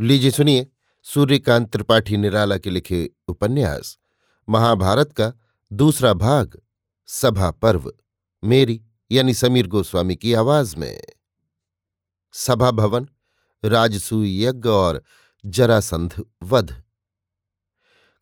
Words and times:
लीजिए 0.00 0.30
सुनिए 0.30 0.66
सूर्यकांत 1.02 1.72
त्रिपाठी 1.72 2.16
निराला 2.16 2.58
के 2.58 2.70
लिखे 2.70 3.10
उपन्यास, 3.28 3.98
महाभारत 4.48 5.12
का 5.12 5.32
दूसरा 5.72 6.12
भाग, 6.12 6.62
सभा 7.06 7.50
पर्व, 7.50 7.92
मेरी 8.44 8.82
यानी 9.10 9.34
समीर 9.34 9.66
गोस्वामी 9.66 10.16
की 10.16 10.34
आवाज़ 10.34 10.76
में। 10.76 11.02
सभा 12.32 12.70
भवन, 12.70 13.08
राजसूय 13.64 14.44
यज्ञ 14.44 14.68
और 14.68 15.02
जरासंध 15.46 16.24
वध। 16.42 16.82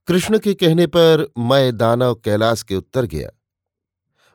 कृष्ण 0.06 0.38
के 0.38 0.54
कहने 0.54 0.86
पर 0.86 1.32
मैं 1.38 1.77
दानव 1.77 2.14
कैलाश 2.14 2.62
के 2.62 2.77
उत्तर 2.77 3.04
गया। 3.04 3.30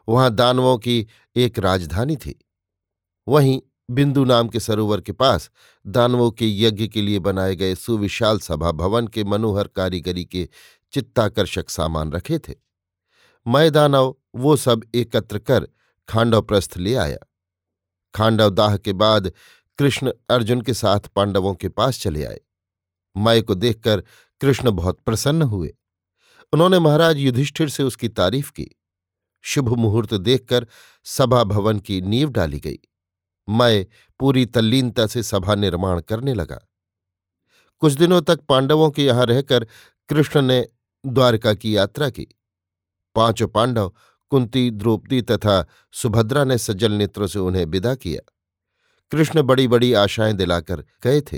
वहाँ 0.10 0.36
दानवों 0.36 0.78
की 0.78 1.08
एक 1.36 1.60
राजधानी 1.60 2.16
थी। 2.16 2.46
वहीं 3.28 3.62
बिंदु 3.90 4.26
नाम 4.26 4.48
के 4.48 4.60
सरोवर 4.60 5.02
के 5.02 5.12
पास 5.12 5.52
दानवों 5.88 6.32
के 6.32 6.62
यज्ञ 6.62 6.88
के 6.88 7.02
लिए 7.02 7.20
बनाए 7.20 7.56
गए 7.56 7.76
सुविशाल 7.76 8.40
सभा 8.40 8.72
भवन 8.72 9.08
के 9.08 9.24
मनोहर 9.24 9.68
कारीगरी 9.68 10.26
के 10.26 10.50
चित्ताकर्षक 10.92 11.70
सामान 11.70 12.12
रखे 12.12 12.40
थे। 12.40 12.56
मैं 13.48 13.72
दानव, 13.72 14.16
वो 14.36 14.56
सब 14.56 14.84
एकत्र 14.96 15.40
कर 15.40 15.68
खांडव 16.10 16.42
प्रस्थ 16.42 16.78
ले 16.78 16.96
आया। 16.96 17.18
खांडव 18.16 18.50
दाह 18.50 18.78
के 18.78 18.94
बाद 18.94 19.32
कृष्ण 19.78 20.12
अर्जुन 20.30 20.62
के 20.62 20.74
साथ 20.74 21.00
पांडवों 21.00 21.56
के 21.56 21.70
पास 21.70 22.02
चले 22.02 22.26
आए। 22.26 22.40
मय 23.18 23.42
को 23.42 23.56
देखकर 23.56 24.04
कृष्ण 24.42 24.72
बहुत 24.72 25.00
प्रसन्न 25.00 25.42
हुए। 25.42 25.76
उन्होंने 26.54 26.80
महाराज 26.80 27.18
युधिष्ठिर 27.18 27.70
से 27.70 27.84
उसकी 27.84 28.10
तारीफ़ 28.10 28.52
की। 28.52 28.68
शुभ 29.42 29.70
मुहूर्त 29.70 30.14
देखकर 30.14 30.68
सभा 31.04 31.44
भवन 31.44 31.80
की 31.80 32.02
नींव 32.02 32.30
डाली 32.30 32.60
गई। 32.60 32.80
मैं 33.50 33.86
पूरी 34.20 34.46
तल्लीनता 34.46 35.08
से 35.08 35.24
सभा 35.24 35.56
निर्माण 35.56 36.02
करने 36.02 36.34
लगा। 36.34 36.60
कुछ 37.80 37.94
दिनों 37.94 38.22
तक 38.22 38.40
पांडवों 38.40 38.92
के 38.92 39.06
यहाँ 39.06 39.26
रहकर 39.26 39.68
कृष्ण 40.10 40.42
ने 40.42 40.68
द्वारका 41.06 41.54
की 41.54 41.78
यात्रा 41.78 42.10
की। 42.10 42.28
पाँचों 43.16 43.48
पांडव, 43.48 43.94
कुंती, 44.30 44.72
द्रौपदी 44.72 45.22
तथा 45.22 45.68
सुभद्रा 45.92 46.44
ने 46.44 46.58
सज्जल 46.58 46.92
नेत्रों 46.92 47.28
से 47.28 47.40
उन्हें 47.40 47.66
विदा 47.66 47.96
किया। 47.96 48.34
कृष्ण 49.12 49.42
बड़ी 49.42 49.68
बड़ी 49.68 49.94
आशाएँ 49.94 50.34
दिलाकर 50.34 50.86
गए 51.04 51.22
थे। 51.22 51.38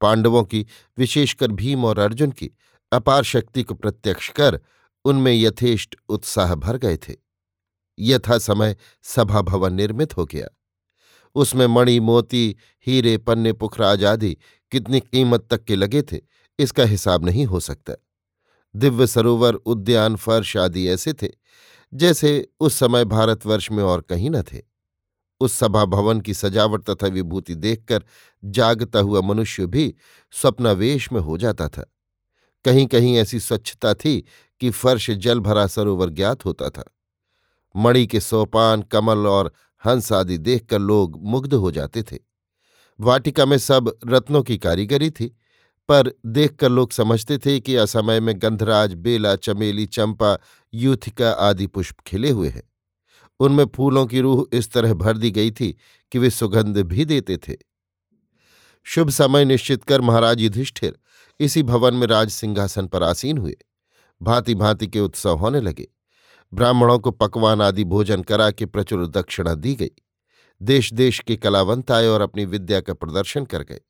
पांडवों 0.00 0.44
की, 0.44 0.66
विशेषकर 0.98 1.52
भीम 1.52 1.84
और 1.84 1.98
अर्जुन 1.98 2.30
की, 2.30 2.50
अपार 2.92 3.22
शक्ति 3.22 3.62
को 3.62 3.74
प्रत्यक्ष 3.74 4.28
कर 4.28 4.60
उनमें 5.04 5.32
यथेष्ट 5.32 5.96
उत्साह 6.08 6.54
भर 6.54 6.76
गए 6.76 6.96
थे। 6.96 7.16
यथा 7.98 8.38
समय 8.38 8.76
सभा 9.02 9.40
भवन 9.40 9.72
निर्मित 9.72 10.16
हो 10.16 10.26
गया। 10.26 10.48
उसमें 11.34 11.66
मणि, 11.66 12.00
मोती, 12.00 12.56
हीरे, 12.86 13.18
पन्ने 13.18 13.52
पुखराज 13.52 14.04
आदि 14.04 14.36
कितनी 14.70 15.00
कीमत 15.00 15.46
तक 15.50 15.64
के 15.64 15.76
लगे 15.76 16.02
थे, 16.02 16.20
इसका 16.58 16.84
हिसाब 16.84 17.24
नहीं 17.24 17.46
हो 17.46 17.60
सकता। 17.60 17.94
दिव्य 18.76 19.06
सरोवर, 19.06 19.54
उद्यान, 19.54 20.16
फर्श 20.16 20.56
आदि 20.56 20.88
ऐसे 20.88 21.12
थे, 21.12 21.28
जैसे 21.94 22.48
उस 22.60 22.74
समय 22.74 23.04
भारतवर्ष 23.04 23.70
में 23.70 23.84
और 23.84 24.00
कहीं 24.00 24.30
न 24.30 24.42
थे। 24.42 24.62
उस 25.40 25.52
सभा 25.52 25.84
भवन 25.84 26.20
की 26.20 26.34
सजावट 26.34 26.90
तथा 26.90 27.06
विभूति 27.06 27.54
देखकर 27.54 28.04
जागता 28.44 28.98
हुआ 28.98 29.20
मनुष्य 29.20 29.66
भी 29.66 29.94
स्वप्नावेश 30.30 31.12
में 31.12 31.20
हो 31.20 31.38
जाता 31.38 31.68
था। 31.68 31.94
कहीं 32.64 32.86
कहीं 32.86 33.16
ऐसी 33.16 33.40
स्वच्छता 33.40 33.94
थी 33.94 34.24
कि 34.60 34.70
फर्श 34.70 35.10
जल 35.10 35.40
भरा 35.40 35.66
सरोवर 35.66 36.08
ज्ञात 36.08 36.44
होता 36.44 36.68
था। 36.70 36.84
मणि 37.76 38.06
के 38.06 38.20
सोपान, 38.20 38.82
कमल 38.82 39.18
और 39.18 39.52
हंस 39.86 40.12
आदि 40.12 40.38
देखकर 40.38 40.78
लोग 40.78 41.18
मुग्ध 41.22 41.54
हो 41.54 41.70
जाते 41.70 42.02
थे। 42.02 42.18
वाटिका 43.00 43.46
में 43.46 43.58
सब 43.58 43.98
रत्नों 44.06 44.42
की 44.42 44.58
कारीगरी 44.58 45.10
थी, 45.10 45.36
पर 45.88 46.14
देखकर 46.26 46.68
लोग 46.68 46.92
समझते 46.92 47.38
थे 47.38 47.60
कि 47.60 47.76
असमय 47.76 48.20
में 48.20 48.34
गंधराज, 48.38 48.94
बेला, 48.94 49.36
चमेली, 49.36 49.86
चंपा, 49.86 50.38
यूथिका 50.74 51.30
आदि 51.30 51.66
पुष्प 51.66 51.96
खिले 52.06 52.30
हुए 52.30 52.48
हैं। 52.48 52.72
उनमें 53.40 53.64
फूलों 53.76 54.06
की 54.06 54.20
रूह 54.20 54.46
इस 54.52 54.72
तरह 54.72 54.94
भर 54.94 55.16
दी 55.16 55.30
गई 55.30 55.50
थी 55.50 55.76
कि 56.12 56.18
वे 56.18 56.30
सुगंध 56.30 56.78
भी 56.78 57.04
देते 57.04 57.36
थे। 57.36 57.56
शुभ 58.84 59.10
समय 59.10 59.44
निश्चित 59.44 59.84
कर 59.84 60.00
महाराज 60.00 60.40
युधिष्ठिर 60.40 60.98
इसी 61.40 61.62
भवन 61.62 61.94
में 61.94 62.06
राज 62.06 62.30
सिंहासन 62.30 62.86
पर 62.86 63.02
आसीन 63.02 63.38
हुए। 63.38 63.56
भांति 64.22 64.54
भांति 64.54 64.86
के 64.86 65.00
उत्सव 65.00 65.36
होने 65.36 65.60
लगे। 65.60 65.88
ब्राह्मणों 66.54 66.98
को 66.98 67.10
पकवान 67.10 67.62
आदि 67.62 67.84
भोजन 67.84 68.22
करा 68.22 68.50
के 68.50 68.66
प्रचुर 68.66 69.06
दक्षिणा 69.06 69.54
दी 69.54 69.74
गई। 69.74 69.90
देश 70.62 70.92
देश 70.92 71.20
के 71.20 71.36
कलावंत 71.36 71.90
आए 71.90 72.06
और 72.06 72.20
अपनी 72.20 72.44
विद्या 72.44 72.80
का 72.80 72.94
प्रदर्शन 72.94 73.44
कर 73.44 73.62
गए। 73.62 73.80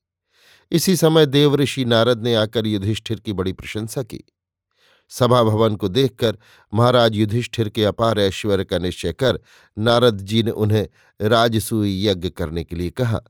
इसी 0.70 0.96
समय 0.96 1.26
देवऋषि 1.26 1.84
नारद 1.84 2.22
ने 2.22 2.34
आकर 2.34 2.66
युधिष्ठिर 2.66 3.20
की 3.20 3.32
बड़ी 3.32 3.52
प्रशंसा 3.52 4.02
की। 4.02 4.24
सभा 5.08 5.42
भवन 5.42 5.76
को 5.76 5.88
देखकर 5.88 6.38
महाराज 6.74 7.14
युधिष्ठिर 7.14 7.68
के 7.68 7.84
अपार 7.84 8.20
ऐश्वर्य 8.20 8.64
का 8.64 8.78
निश्चय 8.78 9.12
कर 9.12 9.40
नारद 9.78 10.18
जी 10.18 10.42
ने 10.42 10.50
उन्हें 10.50 10.88
राजसूय 11.22 12.08
यज्ञ 12.08 12.30
करने 12.30 12.64
के 12.64 12.76
लिए 12.76 12.90
कहा। 12.90 13.20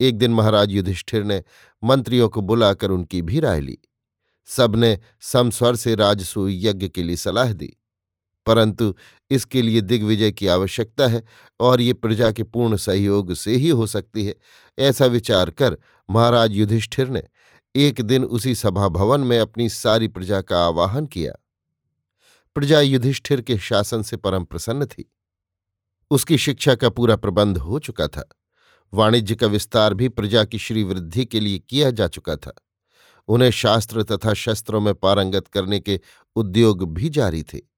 एक 0.00 0.18
दिन 0.18 0.34
महाराज 0.34 0.72
युधिष्ठिर 0.72 1.24
ने 1.24 1.42
मंत्रियों 1.84 2.28
को 2.28 2.40
बुलाकर 2.40 2.90
उनकी 2.90 3.22
भी 3.22 3.40
राय 3.40 3.60
ली। 3.60 3.78
सबने 4.46 4.98
समस्वर 5.20 5.76
से 5.76 5.94
राजसूय 5.94 6.68
यज्ञ 6.68 6.88
के 6.88 7.02
लिए 7.02 7.16
सलाह 7.16 7.52
दी। 7.52 7.76
परंतु 8.46 8.94
इसके 9.30 9.62
लिए 9.62 9.80
दिग्विजय 9.80 10.32
की 10.32 10.46
आवश्यकता 10.46 11.06
है 11.06 11.22
और 11.60 11.80
ये 11.80 11.92
प्रजा 11.92 12.32
के 12.32 12.42
पूर्ण 12.42 12.76
सहयोग 12.76 13.34
से 13.34 13.54
ही 13.54 13.68
हो 13.68 13.86
सकती 13.86 14.26
है। 14.26 14.34
ऐसा 14.78 15.06
विचार 15.06 15.50
कर 15.50 15.78
महाराज 16.10 16.52
युधिष्ठिर 16.52 17.08
ने 17.08 17.22
एक 17.76 18.00
दिन 18.00 18.24
उसी 18.24 18.54
सभा 18.54 18.88
भवन 18.88 19.20
में 19.20 19.38
अपनी 19.38 19.68
सारी 19.68 20.08
प्रजा 20.08 20.40
का 20.40 20.66
आवाहन 20.66 21.06
किया। 21.06 21.32
प्रजा 22.54 22.80
युधिष्ठिर 22.80 23.40
के 23.40 23.58
शासन 23.58 24.02
से 24.02 24.16
परम 24.16 24.44
प्रसन्न 24.44 24.86
थी। 24.86 25.12
उसकी 26.10 26.38
शिक्षा 26.38 26.74
का 26.74 26.88
पूरा 26.88 27.16
प्रबंध 27.16 27.58
हो 27.58 27.78
चुका 27.78 28.08
था। 28.08 28.28
वाणिज्य 28.94 29.34
का 29.34 29.46
विस्तार 29.46 29.94
भी 29.94 30.08
प्रजा 30.08 30.44
की 30.44 30.58
श्रीवृद्धि 30.58 31.24
के 31.24 31.40
लिए 31.40 31.58
किया 31.58 31.90
जा 31.90 32.08
चुका 32.08 32.36
था। 32.36 32.54
उन्हें 33.28 33.50
शास्त्र 33.50 34.02
तथा 34.02 34.34
शस्त्रों 34.34 34.80
में 34.80 34.94
पारंगत 34.94 35.48
करने 35.48 35.80
के 35.80 36.00
उद्योग 36.36 36.94
भी 36.94 37.08
जारी 37.08 37.42
थे। 37.42 37.73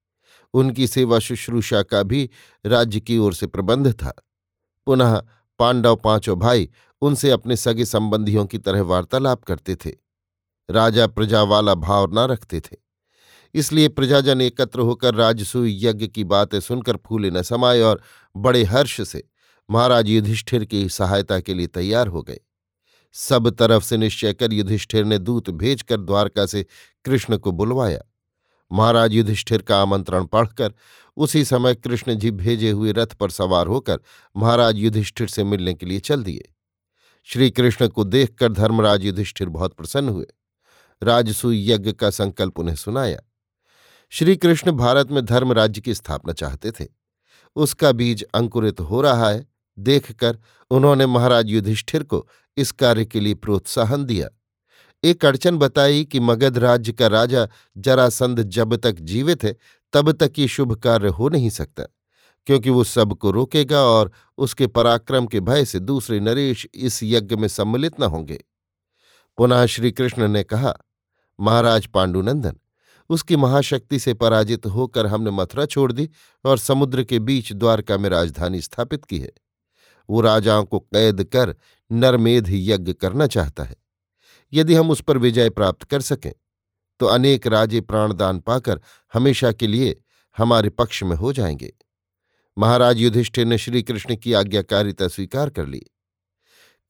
उनकी 0.57 0.87
सेवा 0.87 1.19
शुश्रूषा 1.19 1.83
का 1.83 2.03
भी 2.03 2.31
राज्य 2.67 3.01
की 3.01 3.19
ओर 3.19 3.35
से 3.35 3.47
प्रबंध 3.47 3.93
था। 3.93 4.13
पुनः 4.87 5.23
पांडव 5.59 5.97
पाँचों 5.97 6.39
भाई 6.39 6.69
उनसे 7.01 7.31
अपने 7.31 7.57
सगे 7.57 7.85
संबंधियों 7.85 8.47
की 8.47 8.59
तरह 8.59 8.83
वार्तालाप 8.83 9.45
करते 9.45 9.77
थे। 9.77 9.93
राजा 10.71 11.07
प्रजा 11.07 11.43
वाला 11.43 11.75
भाव 11.75 12.15
न 12.15 12.19
रखते 12.19 12.61
थे। 12.61 12.77
इसलिए 13.55 13.89
प्रजाजन 13.89 14.41
एकत्र 14.41 14.81
होकर 14.81 15.15
राजसूय 15.15 15.87
यज्ञ 15.87 16.07
की 16.07 16.25
बातें 16.25 16.61
सुनकर 16.61 16.97
फूले 16.97 17.31
न 17.31 17.43
समाये 17.43 17.83
और 17.83 18.03
बड़े 18.37 18.65
हर्ष 18.65 19.01
से 19.09 19.29
महाराज 19.71 20.09
युधिष्ठिर 20.09 20.65
की 20.65 20.89
सहायता 20.89 21.41
के 21.41 21.55
लिए 21.55 21.67
तैयार 21.67 22.07
हो 22.07 22.23
गए। 22.23 22.41
सब 23.13 23.51
तरफ़ 23.51 23.85
से 23.85 23.97
निश्चय 23.97 24.33
कर 24.33 24.53
युधिष्ठिर 24.53 25.05
ने 25.05 25.19
दूत 25.19 25.51
भेजकर 25.51 26.01
द्वारका 26.01 26.47
से 26.47 26.67
कृष्ण 27.05 27.37
को 27.37 27.53
बुलवाया। 27.53 28.01
महाराज 28.73 29.13
युधिष्ठिर 29.13 29.63
का 29.63 29.83
आमंत्रण 29.83 30.25
पढ़कर 30.25 30.75
उसी 31.17 31.45
समय 31.45 31.75
कृष्ण 31.75 32.15
जी 32.15 32.31
भेजे 32.31 32.71
हुए 32.71 32.93
रथ 32.93 33.07
पर 33.07 33.31
सवार 33.31 33.67
होकर 33.67 34.01
महाराज 34.37 34.77
युधिष्ठिर 34.77 35.29
से 35.29 35.45
मिलने 35.45 35.75
के 35.75 35.87
लिए 35.87 36.01
चल 36.01 36.23
दिए। 36.23 36.55
श्री 37.25 37.51
कृष्ण 37.51 37.89
को 37.89 38.05
देखकर 38.05 38.53
धर्मराज 38.53 39.05
युधिष्ठिर 39.05 39.49
बहुत 39.49 39.75
प्रसन्न 39.75 40.09
हुए। 40.09 40.27
राजसूय 41.03 41.73
यज्ञ 41.73 41.93
का 41.93 42.11
संकल्प 42.11 42.59
उन्हें 42.59 42.77
सुनाया। 42.77 43.19
श्री 44.11 44.37
कृष्ण 44.37 44.73
भारत 44.73 45.11
में 45.11 45.25
धर्म 45.25 45.53
राज्य 45.53 45.81
की 45.81 45.95
स्थापना 45.95 46.33
चाहते 46.33 46.71
थे। 46.71 46.87
उसका 47.57 47.93
बीज 47.93 48.25
अंकुरित 48.35 48.81
हो 48.81 49.01
रहा 49.01 49.31
है। 49.31 49.47
देखकर 49.79 50.39
उन्होंने 50.71 51.07
महाराज 51.07 51.49
युधिष्ठिर 51.49 52.03
को 52.03 52.29
इस 52.57 52.73
कार्य 52.73 53.05
के 53.05 53.21
लिए 53.21 53.35
प्रोत्साहन 53.35 54.05
दिया। 54.05 54.29
एक 55.05 55.25
अड़चन 55.25 55.59
बताई 55.59 56.05
कि 56.05 56.21
मगध 56.21 56.59
राज्य 56.59 56.93
का 56.93 57.07
राजा 57.07 57.49
जरासंध 57.79 58.43
जब 58.43 58.77
तक 58.77 58.93
जीवित 58.93 59.45
है, 59.45 59.57
तब 59.93 60.13
तक 60.13 60.33
ये 60.39 60.49
शुभ 60.49 60.75
कार्य 60.75 61.09
हो 61.09 61.29
नहीं 61.29 61.51
सकता, 61.51 61.83
क्योंकि 62.47 62.71
वो 62.71 62.85
सबको 62.85 63.31
रोकेगा 63.31 63.81
और 63.81 64.13
उसके 64.39 64.67
पराक्रम 64.67 65.27
के 65.27 65.41
भय 65.41 65.65
से 65.65 65.81
दूसरे 65.81 66.21
नरेश 66.21 66.67
इस 66.75 67.01
यज्ञ 67.03 67.37
में 67.37 67.49
सम्मिलित 67.49 68.01
न 68.01 68.03
होंगे। 68.03 68.45
पुनः 69.39 69.67
श्री 69.67 69.93
कृष्ण 69.93 70.29
ने 70.29 70.43
कहा, 70.43 70.75
महाराज 71.41 71.87
पांडुनंदन, 71.87 72.57
उसकी 73.11 73.37
महाशक्ति 73.37 73.99
से 73.99 74.15
पराजित 74.15 74.67
होकर 74.67 75.07
हमने 75.07 75.31
मथुरा 75.31 75.67
छोड़ 75.67 75.93
दी 75.93 76.09
और 76.45 76.59
समुद्र 76.59 77.05
के 77.05 77.19
बीच 77.19 77.53
द्वारका 77.53 77.99
में 77.99 78.11
राजधानी 78.11 78.61
स्थापित 78.61 79.05
की 79.05 79.19
है। 79.19 79.33
वो 80.09 80.21
राजाओं 80.21 80.65
को 80.65 80.79
कैद 80.79 81.25
कर 81.25 81.55
नरमेध 81.91 82.47
यज्ञ 82.49 82.93
करना 82.93 83.27
चाहता 83.27 83.65
है। 83.65 83.77
यदि 84.53 84.75
हम 84.75 84.91
उस 84.91 85.01
पर 85.01 85.19
विजय 85.19 85.51
प्राप्त 85.51 85.85
कर 85.85 86.01
सकें 86.01 86.33
तो 87.01 87.07
अनेक 87.07 87.47
राजे 87.47 87.81
प्राणदान 87.81 88.39
पाकर 88.41 88.81
हमेशा 89.15 89.53
के 89.53 89.67
लिए 89.67 90.01
हमारे 90.37 90.69
पक्ष 90.71 91.03
में 91.03 91.17
हो 91.17 91.33
जाएँगे। 91.33 91.73
महाराज 92.59 92.99
युधिष्ठिर 92.99 93.47
ने 93.47 93.59
श्रीकृष्ण 93.59 94.17
की 94.17 94.33
आज्ञाकारिता 94.33 95.09
स्वीकार 95.09 95.51
कर 95.51 95.67
ली। 95.67 95.87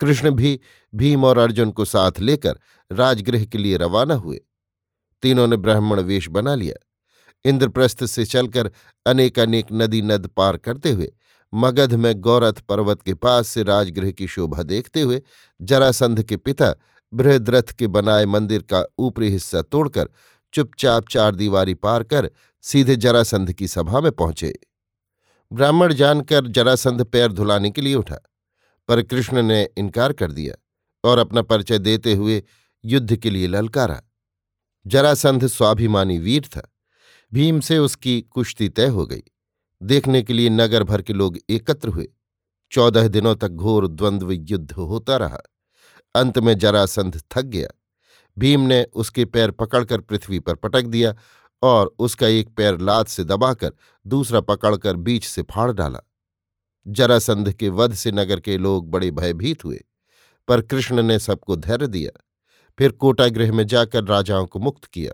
कृष्ण 0.00 0.30
भी 0.30 0.60
भीम 0.94 1.24
और 1.24 1.38
अर्जुन 1.38 1.70
को 1.70 1.84
साथ 1.84 2.20
लेकर 2.20 2.58
राजगृह 2.92 3.44
के 3.44 3.58
लिए 3.58 3.76
रवाना 3.76 4.14
हुए। 4.14 4.40
तीनों 5.22 5.46
ने 5.46 5.56
ब्राह्मण 5.56 6.00
वेश 6.00 6.28
बना 6.28 6.54
लिया। 6.54 6.74
इंद्रप्रस्थ 7.44 8.04
से 8.04 8.24
चलकर 8.24 8.70
अनेक 9.06 9.38
अनेक 9.38 9.66
नदी 9.72 10.02
नद 10.02 10.26
पार 10.26 10.56
करते 10.56 10.90
हुए, 10.90 11.12
मगध 11.54 11.94
में 11.94 12.14
गौरथ 12.14 12.52
पर्वत 12.52 13.02
के 13.02 13.14
पास 13.14 13.48
से 13.48 13.62
राजगृह 13.62 14.10
की 14.10 14.26
शोभा 14.26 14.62
देखते 14.62 15.00
हुए 15.00 15.22
जरासंध 15.62 16.22
के 16.22 16.36
पिता 16.36 16.74
बृहद्रथ 17.12 17.72
के 17.72 17.86
बनाए 17.86 18.24
मंदिर 18.26 18.62
का 18.62 18.84
ऊपरी 18.98 19.30
हिस्सा 19.30 19.62
तोड़कर 19.62 20.08
चुपचाप 20.52 21.08
चार 21.08 21.34
दीवारी 21.34 21.74
पार 21.74 22.02
कर 22.02 22.30
सीधे 22.62 22.96
जरासंध 22.96 23.52
की 23.52 23.68
सभा 23.68 24.00
में 24.00 24.12
पहुँचे। 24.12 24.58
ब्राह्मण 25.52 25.94
जानकर 25.94 26.46
जरासंध 26.46 27.04
पैर 27.04 27.32
धुलाने 27.32 27.70
के 27.70 27.80
लिए 27.80 27.94
उठा, 27.94 28.18
पर 28.88 29.02
कृष्ण 29.02 29.42
ने 29.42 29.68
इनकार 29.76 30.12
कर 30.12 30.32
दिया 30.32 30.54
और 31.04 31.18
अपना 31.18 31.42
परिचय 31.42 31.78
देते 31.78 32.14
हुए 32.14 32.42
युद्ध 32.84 33.16
के 33.16 33.30
लिए 33.30 33.46
ललकारा। 33.46 34.02
जरासंध 34.86 35.46
स्वाभिमानी 35.46 36.18
वीर 36.18 36.46
था। 36.46 36.74
भीम 37.32 37.60
से 37.60 37.78
उसकी 37.78 38.20
कुश्ती 38.20 38.68
तय 38.68 38.86
हो 38.86 39.06
गई। 39.06 39.22
देखने 39.82 40.22
के 40.22 40.32
लिए 40.32 40.48
नगर 40.48 40.82
भर 40.82 41.02
के 41.02 41.12
लोग 41.12 41.38
एकत्र 41.50 41.88
हुए। 41.88 42.08
चौदह 42.72 43.08
दिनों 43.08 43.34
तक 43.36 43.48
घोर 43.48 43.88
द्वंद्व 43.88 44.32
युद्ध 44.32 44.72
होता 44.72 45.16
रहा। 45.16 45.38
अंत 46.16 46.38
में 46.38 46.58
जरासंध 46.58 47.22
थक 47.30 47.42
गया। 47.42 47.68
भीम 48.38 48.60
ने 48.60 48.82
उसके 48.84 49.24
पैर 49.24 49.50
पकड़कर 49.50 50.00
पृथ्वी 50.00 50.38
पर 50.38 50.54
पटक 50.54 50.84
दिया 50.84 51.14
और 51.62 51.94
उसका 51.98 52.26
एक 52.26 52.48
पैर 52.48 52.78
लात 52.80 53.08
से 53.08 53.24
दबाकर 53.24 53.72
दूसरा 54.06 54.40
पकड़कर 54.40 54.96
बीच 54.96 55.24
से 55.24 55.42
फाड़ 55.42 55.72
डाला। 55.72 56.00
जरासंध 56.86 57.52
के 57.52 57.68
वध 57.68 57.94
से 57.94 58.12
नगर 58.12 58.40
के 58.40 58.58
लोग 58.58 58.90
बड़े 58.90 59.10
भयभीत 59.10 59.64
हुए, 59.64 59.84
पर 60.48 60.60
कृष्ण 60.60 61.02
ने 61.02 61.18
सबको 61.18 61.56
धैर्य 61.56 61.86
दिया। 61.86 62.20
फिर 62.78 62.90
कोटागृह 62.90 63.52
में 63.52 63.66
जाकर 63.66 64.04
राजाओं 64.04 64.46
को 64.46 64.58
मुक्त 64.58 64.84
किया। 64.84 65.12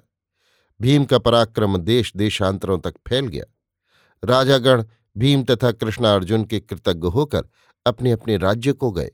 भीम 0.80 1.04
का 1.04 1.18
पराक्रम 1.18 1.76
देश 1.76 2.12
देशांतरों 2.16 2.78
तक 2.78 2.94
फैल 3.08 3.26
गया। 3.26 3.44
राजागण 4.24 4.84
भीम 5.16 5.44
तथा 5.44 5.72
कृष्णार्जुन 5.72 6.44
के 6.44 6.60
कृतज्ञ 6.60 7.08
होकर 7.08 7.42
अपने 7.86 8.10
अपने 8.10 8.36
राज्य 8.36 8.72
को 8.72 8.90
गए। 8.90 9.10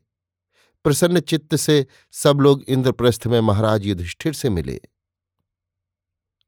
प्रसन्न 0.85 1.21
चित्त 1.21 1.57
से 1.57 1.87
सब 2.13 2.39
लोग 2.41 2.63
इंद्रप्रस्थ 2.63 3.27
में 3.27 3.41
महाराज 3.41 3.87
युधिष्ठिर 3.87 4.33
से 4.33 4.51
मिले। 4.51 4.81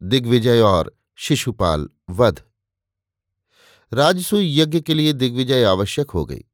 दिग्विजय 0.03 0.61
और 0.61 0.97
शिशुपाल 1.17 1.89
वध। 2.11 2.43
राजसूय 3.93 4.61
यज्ञ 4.61 4.81
के 4.81 4.95
लिए 4.95 5.13
दिग्विजय 5.13 5.65
आवश्यक 5.65 6.11
हो 6.11 6.27
गई। 6.27 6.45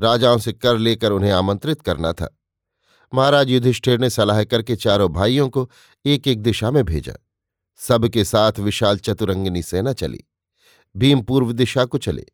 राजाओं 0.00 0.38
से 0.38 0.52
कर 0.52 0.78
लेकर 0.78 1.12
उन्हें 1.12 1.30
आमंत्रित 1.30 1.82
करना 1.82 2.12
था। 2.12 2.38
महाराज 3.14 3.50
युधिष्ठिर 3.50 3.98
ने 3.98 4.10
सलाह 4.10 4.44
करके 4.44 4.76
चारों 4.76 5.12
भाइयों 5.12 5.48
को 5.48 5.70
एक 6.06 6.28
एक 6.28 6.42
दिशा 6.42 6.70
में 6.70 6.84
भेजा। 6.84 7.14
सबके 7.76 8.24
साथ 8.24 8.52
विशाल 8.58 8.98
चतुरंगिनी 8.98 9.62
सेना 9.62 9.92
चली। 9.92 10.20
भीम 10.96 11.22
पूर्व 11.22 11.52
दिशा 11.52 11.84
को 11.84 11.98
चले। 11.98 12.26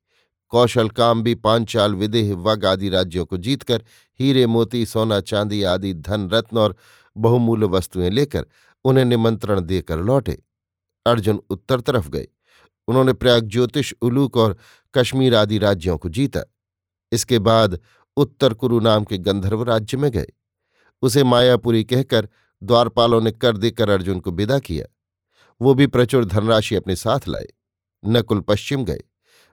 कौशल 0.55 0.89
काम 0.89 1.23
भी 1.23 1.35
पांचाल 1.35 1.95
विदेह 1.95 2.35
वग 2.35 2.65
आदि 2.65 2.89
राज्यों 2.89 3.27
को 3.27 3.37
जीतकर, 3.37 3.85
हीरे, 4.21 4.47
मोती, 4.47 4.87
सोना, 4.87 5.21
चांदी 5.21 5.63
आदि 5.63 5.95
धन, 5.95 6.31
रत्न 6.31 6.59
और 6.59 6.77
बहुमूल्य 7.17 7.67
वस्तुएँ 7.67 8.11
लेकर 8.11 8.47
उन्हें 8.85 9.05
निमंत्रण 9.05 9.61
देकर 9.61 9.99
लौटे। 9.99 10.43
अर्जुन 11.07 11.41
उत्तर 11.51 11.81
तरफ़ 11.81 12.09
गए। 12.09 12.29
उन्होंने 12.89 13.13
प्रयाग 13.13 13.45
ज्योतिष, 13.45 13.95
उलूक 14.03 14.37
और 14.37 14.57
कश्मीर 14.95 15.35
आदि 15.35 15.59
राज्यों 15.59 15.99
को 15.99 16.09
जीता। 16.09 16.41
इसके 17.13 17.39
बाद 17.39 17.81
उत्तर 18.17 18.55
कुरु 18.55 18.81
नाम 18.81 19.05
के 19.05 19.19
गंधर्व 19.19 19.63
राज्य 19.63 19.97
में 19.97 20.11
गए। 20.11 20.27
उसे 21.03 21.25
मायापुरी 21.25 21.85
कहकर 21.85 22.29
द्वारपालों 22.63 23.21
ने 23.21 23.33
कर 23.33 23.57
देकर 23.57 23.91
अर्जुन 23.91 24.21
को 24.21 24.31
विदा 24.31 24.59
किया। 24.59 24.87
वो 25.61 25.75
भी 25.75 25.87
प्रचुर 25.87 26.25
धनराशि 26.25 26.75
अपने 26.75 26.97
साथ 26.97 27.29
लाए। 27.29 27.47
नकुल 28.07 28.41
पश्चिम 28.41 28.85
गए। 28.85 29.01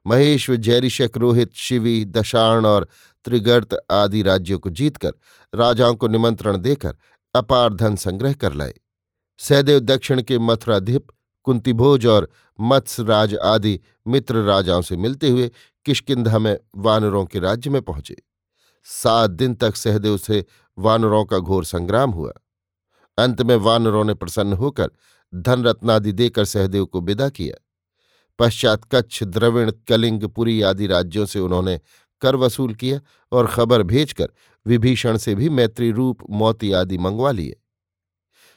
महेश्व 0.07 0.55
जैरिशक, 0.55 1.11
रोहित, 1.17 1.53
शिवी, 1.53 2.05
दशाण 2.05 2.65
और 2.65 2.87
त्रिगर्त 3.25 3.77
आदि 3.91 4.21
राज्यों 4.21 4.59
को 4.59 4.69
जीतकर 4.69 5.11
राजाओं 5.55 5.95
को 5.95 6.07
निमंत्रण 6.07 6.57
देकर 6.57 6.95
अपार 7.35 7.73
धन 7.73 7.95
संग्रह 7.95 8.33
कर 8.33 8.53
लाए। 8.53 8.73
सहदेव 9.37 9.79
दक्षिण 9.79 10.21
के 10.21 10.39
मथुराधिप 10.39 11.07
कुंतीभोज 11.43 12.05
और 12.05 12.29
मत्स्यराज 12.59 13.35
आदि 13.35 13.79
मित्र 14.07 14.35
राजाओं 14.35 14.81
से 14.81 14.97
मिलते 14.97 15.29
हुए 15.29 15.51
किशकिंधा 15.85 16.39
में 16.39 16.57
वानरों 16.75 17.25
के 17.25 17.39
राज्य 17.39 17.69
में 17.69 17.81
पहुँचे। 17.81 18.15
सात 18.83 19.29
दिन 19.29 19.55
तक 19.55 19.75
सहदेव 19.75 20.17
से 20.17 20.45
वानरों 20.77 21.25
का 21.25 21.39
घोर 21.39 21.65
संग्राम 21.65 22.11
हुआ। 22.11 22.31
अंत 23.17 23.41
में 23.41 23.55
वानरों 23.55 24.03
ने 24.03 24.13
प्रसन्न 24.13 24.53
होकर 24.53 24.89
धन 25.35 25.63
रत्नादि 25.63 26.11
देकर 26.11 26.45
सहदेव 26.45 26.85
को 26.85 27.01
विदा 27.01 27.29
किया। 27.29 27.65
पश्चात 28.39 28.81
कच्छ 28.91 29.23
द्रविण 29.23 29.71
कलिंग, 29.87 30.23
पुरी 30.23 30.61
आदि 30.61 30.87
राज्यों 30.87 31.25
से 31.25 31.39
उन्होंने 31.39 31.79
कर 32.21 32.35
वसूल 32.35 32.73
किया 32.75 33.01
और 33.31 33.47
खबर 33.47 33.83
भेजकर 33.83 34.29
विभीषण 34.65 35.17
से 35.17 35.35
भी 35.35 35.49
मैत्री 35.49 35.91
रूप, 35.91 36.17
मोती 36.29 36.71
आदि 36.71 36.97
मंगवा 36.97 37.31
लिए। 37.31 37.61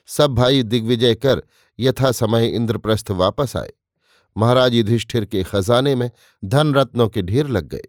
सब 0.06 0.34
भाई 0.34 0.62
दिग्विजय 0.62 1.14
कर 1.14 1.42
यथा 1.80 2.12
समय 2.12 2.46
इंद्रप्रस्थ 2.46 3.10
वापस 3.10 3.56
आए। 3.56 3.72
महाराज 4.36 4.74
युधिष्ठिर 4.74 5.24
के 5.24 5.42
खजाने 5.42 5.94
में 5.94 6.10
धन 6.44 6.74
रत्नों 6.74 7.08
के 7.08 7.22
ढेर 7.22 7.46
लग 7.46 7.68
गए। 7.68 7.84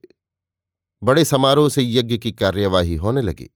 बड़े 1.04 1.26
समारोह 1.26 1.70
से 1.70 1.84
यज्ञ 1.84 2.18
की 2.18 2.32
कार्यवाही 2.32 2.96
होने 2.96 3.22
लगी। 3.22 3.50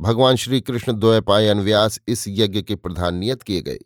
भगवान 0.00 0.36
श्रीकृष्ण 0.36 0.92
द्वैपायन 0.92 1.60
व्यास 1.60 2.00
इस 2.08 2.24
यज्ञ 2.28 2.62
के 2.62 2.76
प्रधान 2.76 3.14
नियत 3.14 3.42
किए 3.42 3.60
गए। 3.60 3.78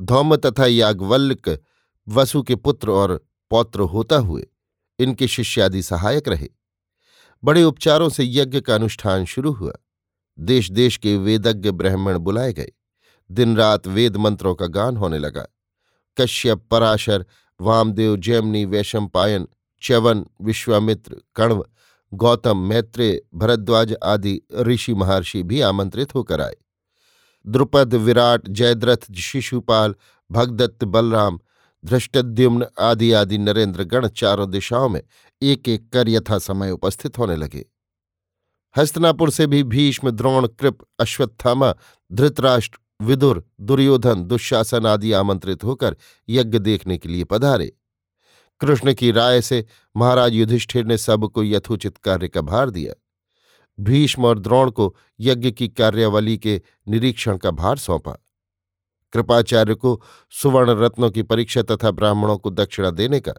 धौम 0.00 0.36
तथा 0.36 0.66
याज्ञवल्क 0.66 1.60
वसु 2.08 2.42
के 2.42 2.56
पुत्र 2.56 2.90
और 2.90 3.26
पौत्र 3.50 3.80
होता 3.80 4.16
हुए 4.16 4.46
इनके 4.98 5.28
शिष्यादि 5.28 5.82
सहायक 5.82 6.28
रहे। 6.28 6.48
बड़े 7.44 7.62
उपचारों 7.62 8.08
से 8.08 8.24
यज्ञ 8.24 8.60
का 8.60 8.74
अनुष्ठान 8.74 9.24
शुरू 9.24 9.52
हुआ। 9.52 9.72
देश 10.38 10.70
देश 10.70 10.96
के 10.96 11.16
वेदज्ञ 11.16 11.70
ब्राह्मण 11.70 12.18
बुलाए 12.18 12.52
गए। 12.52 12.72
दिन 13.30 13.56
रात 13.56 13.86
वेद 13.86 14.16
मंत्रों 14.16 14.54
का 14.54 14.66
गान 14.66 14.96
होने 14.96 15.18
लगा। 15.18 15.46
कश्यप, 16.20 16.68
पराशर, 16.70 17.26
वामदेव, 17.60 18.16
जैमनी 18.16 18.64
वैशंपायन 18.64 19.48
च्यवन, 19.82 20.26
विश्वामित्र, 20.42 21.16
कण्व, 21.34 21.66
गौतम 22.14 22.56
मैत्रेय 22.56 23.22
भरद्वाज 23.34 23.96
आदि 24.04 24.42
ऋषि 24.54 24.94
महर्षि 24.94 25.42
भी 25.42 25.60
आमंत्रित 25.60 26.14
होकर 26.14 26.40
आए। 26.40 26.56
द्रुपद, 27.46 27.94
विराट, 27.94 28.48
जयद्रथ, 28.48 29.12
शिशुपाल, 29.14 29.94
भगदत्त, 30.32 30.84
बलराम 30.84 31.40
धृष्टद्युम्न 31.84 32.66
आदि 32.80 33.12
आदि 33.12 33.38
नरेंद्र 33.38 33.84
गण 33.84 34.08
चारों 34.08 34.50
दिशाओं 34.50 34.88
में 34.88 35.02
एक 35.42 35.68
एक 35.68 35.92
कर 35.92 36.08
यथा 36.08 36.38
समय 36.38 36.70
उपस्थित 36.70 37.18
होने 37.18 37.36
लगे। 37.36 37.66
हस्तनापुर 38.76 39.30
से 39.30 39.46
भी 39.46 39.62
भीष्म, 39.62 40.10
द्रोण, 40.10 40.46
कृप, 40.46 40.78
अश्वत्थामा, 41.00 41.74
धृतराष्ट्र, 42.12 42.78
विदुर, 43.04 43.50
दुर्योधन, 43.60 44.24
दुशासन 44.24 44.86
आदि 44.86 45.12
आमंत्रित 45.12 45.64
होकर 45.64 45.96
यज्ञ 46.28 46.58
देखने 46.58 46.98
के 46.98 47.08
लिए 47.08 47.24
पधारे। 47.24 47.72
कृष्ण 48.60 48.94
की 48.94 49.10
राय 49.10 49.40
से 49.40 49.66
महाराज 49.96 50.32
युधिष्ठिर 50.32 50.84
ने 50.84 50.98
सबको 50.98 51.44
यथोचित 51.44 51.96
कार्य 51.96 52.28
का 52.28 52.40
भार 52.40 52.70
दिया। 52.70 52.94
भीष्म 53.80 54.24
और 54.24 54.38
द्रोण 54.38 54.70
को 54.70 54.96
यज्ञ 55.20 55.50
की 55.50 55.68
कार्यावली 55.68 56.38
के 56.38 56.62
निरीक्षण 56.88 57.36
का 57.36 57.50
भार 57.50 57.76
सौंपा। 57.76 58.16
कृपाचार्य 59.12 59.74
को 59.74 60.00
सुवर्ण 60.30 60.78
रत्नों 60.80 61.10
की 61.10 61.22
परीक्षा 61.22 61.62
तथा 61.62 61.90
ब्राह्मणों 61.90 62.36
को 62.38 62.50
दक्षिणा 62.50 62.90
देने 62.90 63.20
का, 63.20 63.32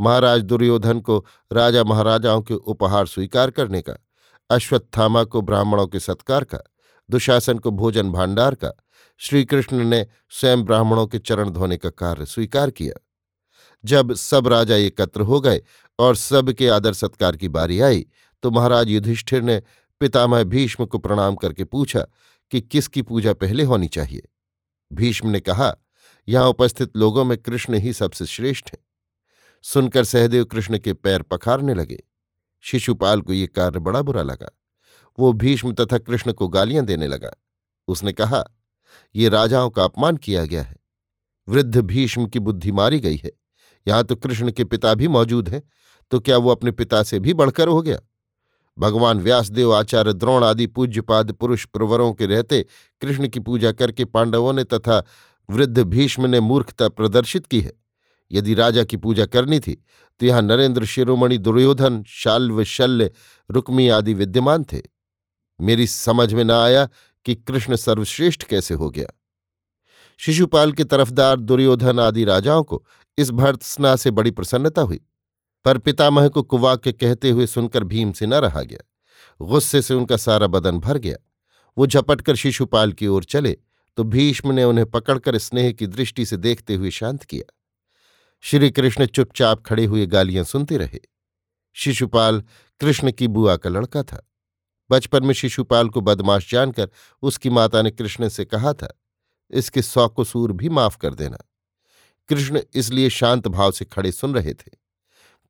महाराज 0.00 0.42
दुर्योधन 0.42 1.00
को 1.00 1.26
राजा 1.52 1.84
महाराजाओं 1.84 2.42
के 2.42 2.54
उपहार 2.54 3.06
स्वीकार 3.06 3.50
करने 3.50 3.82
का, 3.82 3.96
अश्वत्थामा 4.50 5.24
को 5.24 5.40
ब्राह्मणों 5.40 5.86
के 5.86 6.00
सत्कार 6.00 6.44
का, 6.44 6.58
दुशासन 7.08 7.58
को 7.58 7.70
भोजन 7.70 8.10
भांडार 8.12 8.54
का, 8.54 8.72
श्रीकृष्ण 9.20 9.84
ने 9.84 10.06
स्वयं 10.30 10.64
ब्राह्मणों 10.64 11.06
के 11.06 11.18
चरण 11.18 11.50
धोने 11.50 11.76
का 11.76 11.90
कार्य 11.90 12.26
स्वीकार 12.26 12.70
किया। 12.70 12.94
जब 13.84 14.14
सब 14.14 14.48
राजा 14.48 14.76
एकत्र 14.76 15.20
हो 15.20 15.40
गए 15.40 15.62
और 15.98 16.16
सबके 16.16 16.68
आदर 16.68 16.92
सत्कार 16.92 17.36
की 17.36 17.48
बारी 17.48 17.80
आई 17.80 18.06
तो 18.42 18.50
महाराज 18.50 18.88
युधिष्ठिर 18.88 19.42
ने 19.42 19.62
पितामह 20.00 20.42
भीष्म 20.44 20.84
को 20.84 20.98
प्रणाम 20.98 21.34
करके 21.34 21.64
पूछा 21.64 22.00
कि 22.52 22.60
किसकी 22.60 23.02
पूजा 23.02 23.32
पहले 23.32 23.64
होनी 23.64 23.88
चाहिए? 23.88 24.22
भीष्म 24.92 25.28
ने 25.28 25.40
कहा, 25.40 25.74
यहाँ 26.28 26.48
उपस्थित 26.48 26.96
लोगों 26.96 27.24
में 27.24 27.36
कृष्ण 27.38 27.74
ही 27.74 27.92
सबसे 27.92 28.26
श्रेष्ठ 28.26 28.70
है। 28.72 28.78
सुनकर 29.62 30.04
सहदेव 30.04 30.44
कृष्ण 30.44 30.78
के 30.78 30.92
पैर 30.92 31.22
पखारने 31.22 31.74
लगे। 31.74 32.02
शिशुपाल 32.60 33.20
को 33.20 33.32
ये 33.32 33.46
कार्य 33.46 33.78
बड़ा 33.78 34.02
बुरा 34.02 34.22
लगा। 34.22 34.50
वो 35.18 35.32
भीष्म 35.32 35.72
तथा 35.72 35.98
कृष्ण 35.98 36.32
को 36.32 36.48
गालियाँ 36.48 36.84
देने 36.84 37.06
लगा। 37.06 37.30
उसने 37.88 38.12
कहा, 38.12 38.44
ये 39.14 39.28
राजाओं 39.28 39.70
का 39.70 39.84
अपमान 39.84 40.16
किया 40.16 40.44
गया 40.44 40.62
है। 40.62 40.76
वृद्ध 41.48 41.80
भीष्म 41.80 42.26
की 42.26 42.38
बुद्धि 42.38 42.72
मारी 42.72 43.00
गई 43.00 43.16
है। 43.16 43.30
यहाँ 43.86 44.04
तो 44.04 44.16
कृष्ण 44.16 44.52
के 44.52 44.64
पिता 44.64 44.94
भी 44.94 45.08
मौजूद 45.08 45.48
हैं 45.48 45.62
तो 46.10 46.20
क्या 46.20 46.36
वो 46.36 46.50
अपने 46.50 46.70
पिता 46.70 47.02
से 47.02 47.18
भी 47.18 47.34
बढ़कर 47.34 47.68
हो 47.68 47.82
गया? 47.82 47.98
भगवान 48.80 49.20
व्यासदेव, 49.20 49.74
आचार्य 49.74 50.12
द्रोण 50.12 50.44
आदि 50.44 50.66
पूज्यपाद 50.66 51.32
पुरुष 51.32 51.64
प्रवरों 51.66 52.12
के 52.12 52.26
रहते 52.26 52.64
कृष्ण 53.02 53.28
की 53.28 53.40
पूजा 53.40 53.72
करके 53.72 54.04
पांडवों 54.04 54.52
ने 54.52 54.64
तथा 54.64 55.02
वृद्ध 55.48 55.78
भीष्म 55.78 56.26
ने 56.26 56.40
मूर्खता 56.40 56.88
प्रदर्शित 56.88 57.46
की 57.46 57.60
है। 57.60 57.72
यदि 58.30 58.54
राजा 58.54 58.84
की 58.84 58.96
पूजा 58.96 59.26
करनी 59.26 59.58
थी 59.60 59.74
तो 60.20 60.26
यहाँ 60.26 60.42
नरेंद्र, 60.42 60.84
शिरोमणि, 60.84 61.38
दुर्योधन, 61.38 62.02
शाल्व, 62.06 62.62
शल्य, 62.64 63.10
रुक्मी 63.50 63.88
आदि 63.88 64.14
विद्यमान 64.14 64.64
थे। 64.64 64.82
मेरी 65.60 65.86
समझ 65.86 66.32
में 66.34 66.44
न 66.44 66.50
आया 66.50 66.88
कि 67.26 67.34
कृष्ण 67.34 67.76
सर्वश्रेष्ठ 67.76 68.42
कैसे 68.42 68.74
हो 68.74 68.90
गया। 68.90 69.06
शिशुपाल 70.20 70.72
के 70.72 70.84
तरफदार 70.84 71.40
दुर्योधन 71.40 72.00
आदि 72.00 72.24
राजाओं 72.24 72.62
को 72.62 72.84
इस 73.18 73.30
भर्त्सना 73.30 73.94
से 73.96 74.10
बड़ी 74.10 74.30
प्रसन्नता 74.30 74.82
हुई। 74.82 75.00
पर 75.64 75.78
पितामह 75.78 76.28
को 76.28 76.42
कुवाक्य 76.42 76.92
कहते 76.92 77.30
हुए 77.30 77.46
सुनकर 77.46 77.84
भीम 77.84 78.12
से 78.12 78.26
न 78.26 78.34
रहा 78.34 78.62
गया। 78.62 78.86
गुस्से 79.40 79.82
से 79.82 79.94
उनका 79.94 80.16
सारा 80.16 80.46
बदन 80.46 80.78
भर 80.78 80.98
गया। 80.98 81.16
वो 81.76 81.86
झपटकर 81.86 82.36
शिशुपाल 82.36 82.92
की 82.92 83.06
ओर 83.06 83.24
चले 83.24 83.56
तो 83.98 84.04
भीष्म 84.04 84.52
ने 84.52 84.64
उन्हें 84.64 84.86
पकड़कर 84.86 85.38
स्नेह 85.38 85.70
की 85.72 85.86
दृष्टि 85.86 86.26
से 86.26 86.36
देखते 86.36 86.74
हुए 86.74 86.90
शांत 86.90 87.22
किया। 87.22 87.52
श्री 88.44 88.70
कृष्ण 88.70 89.06
चुपचाप 89.06 89.62
खड़े 89.62 89.84
हुए 89.84 90.06
गालियाँ 90.06 90.44
सुनते 90.44 90.76
रहे। 90.76 91.00
शिशुपाल 91.76 92.42
कृष्ण 92.80 93.12
की 93.12 93.28
बुआ 93.28 93.56
का 93.56 93.70
लड़का 93.70 94.02
था। 94.02 94.26
बचपन 94.90 95.24
में 95.24 95.34
शिशुपाल 95.34 95.88
को 95.88 96.00
बदमाश 96.00 96.50
जानकर 96.50 96.88
उसकी 97.22 97.50
माता 97.50 97.82
ने 97.82 97.90
कृष्ण 97.90 98.28
से 98.28 98.44
कहा 98.44 98.72
था, 98.72 98.92
इसके 99.50 99.82
सौ 99.82 100.08
कसूर 100.10 100.52
भी 100.52 100.68
माफ़ 100.68 100.98
कर 100.98 101.14
देना। 101.14 101.38
कृष्ण 102.28 102.60
इसलिए 102.74 103.10
शांत 103.10 103.48
भाव 103.48 103.72
से 103.72 103.84
खड़े 103.84 104.12
सुन 104.12 104.34
रहे 104.34 104.54
थे। 104.54 104.79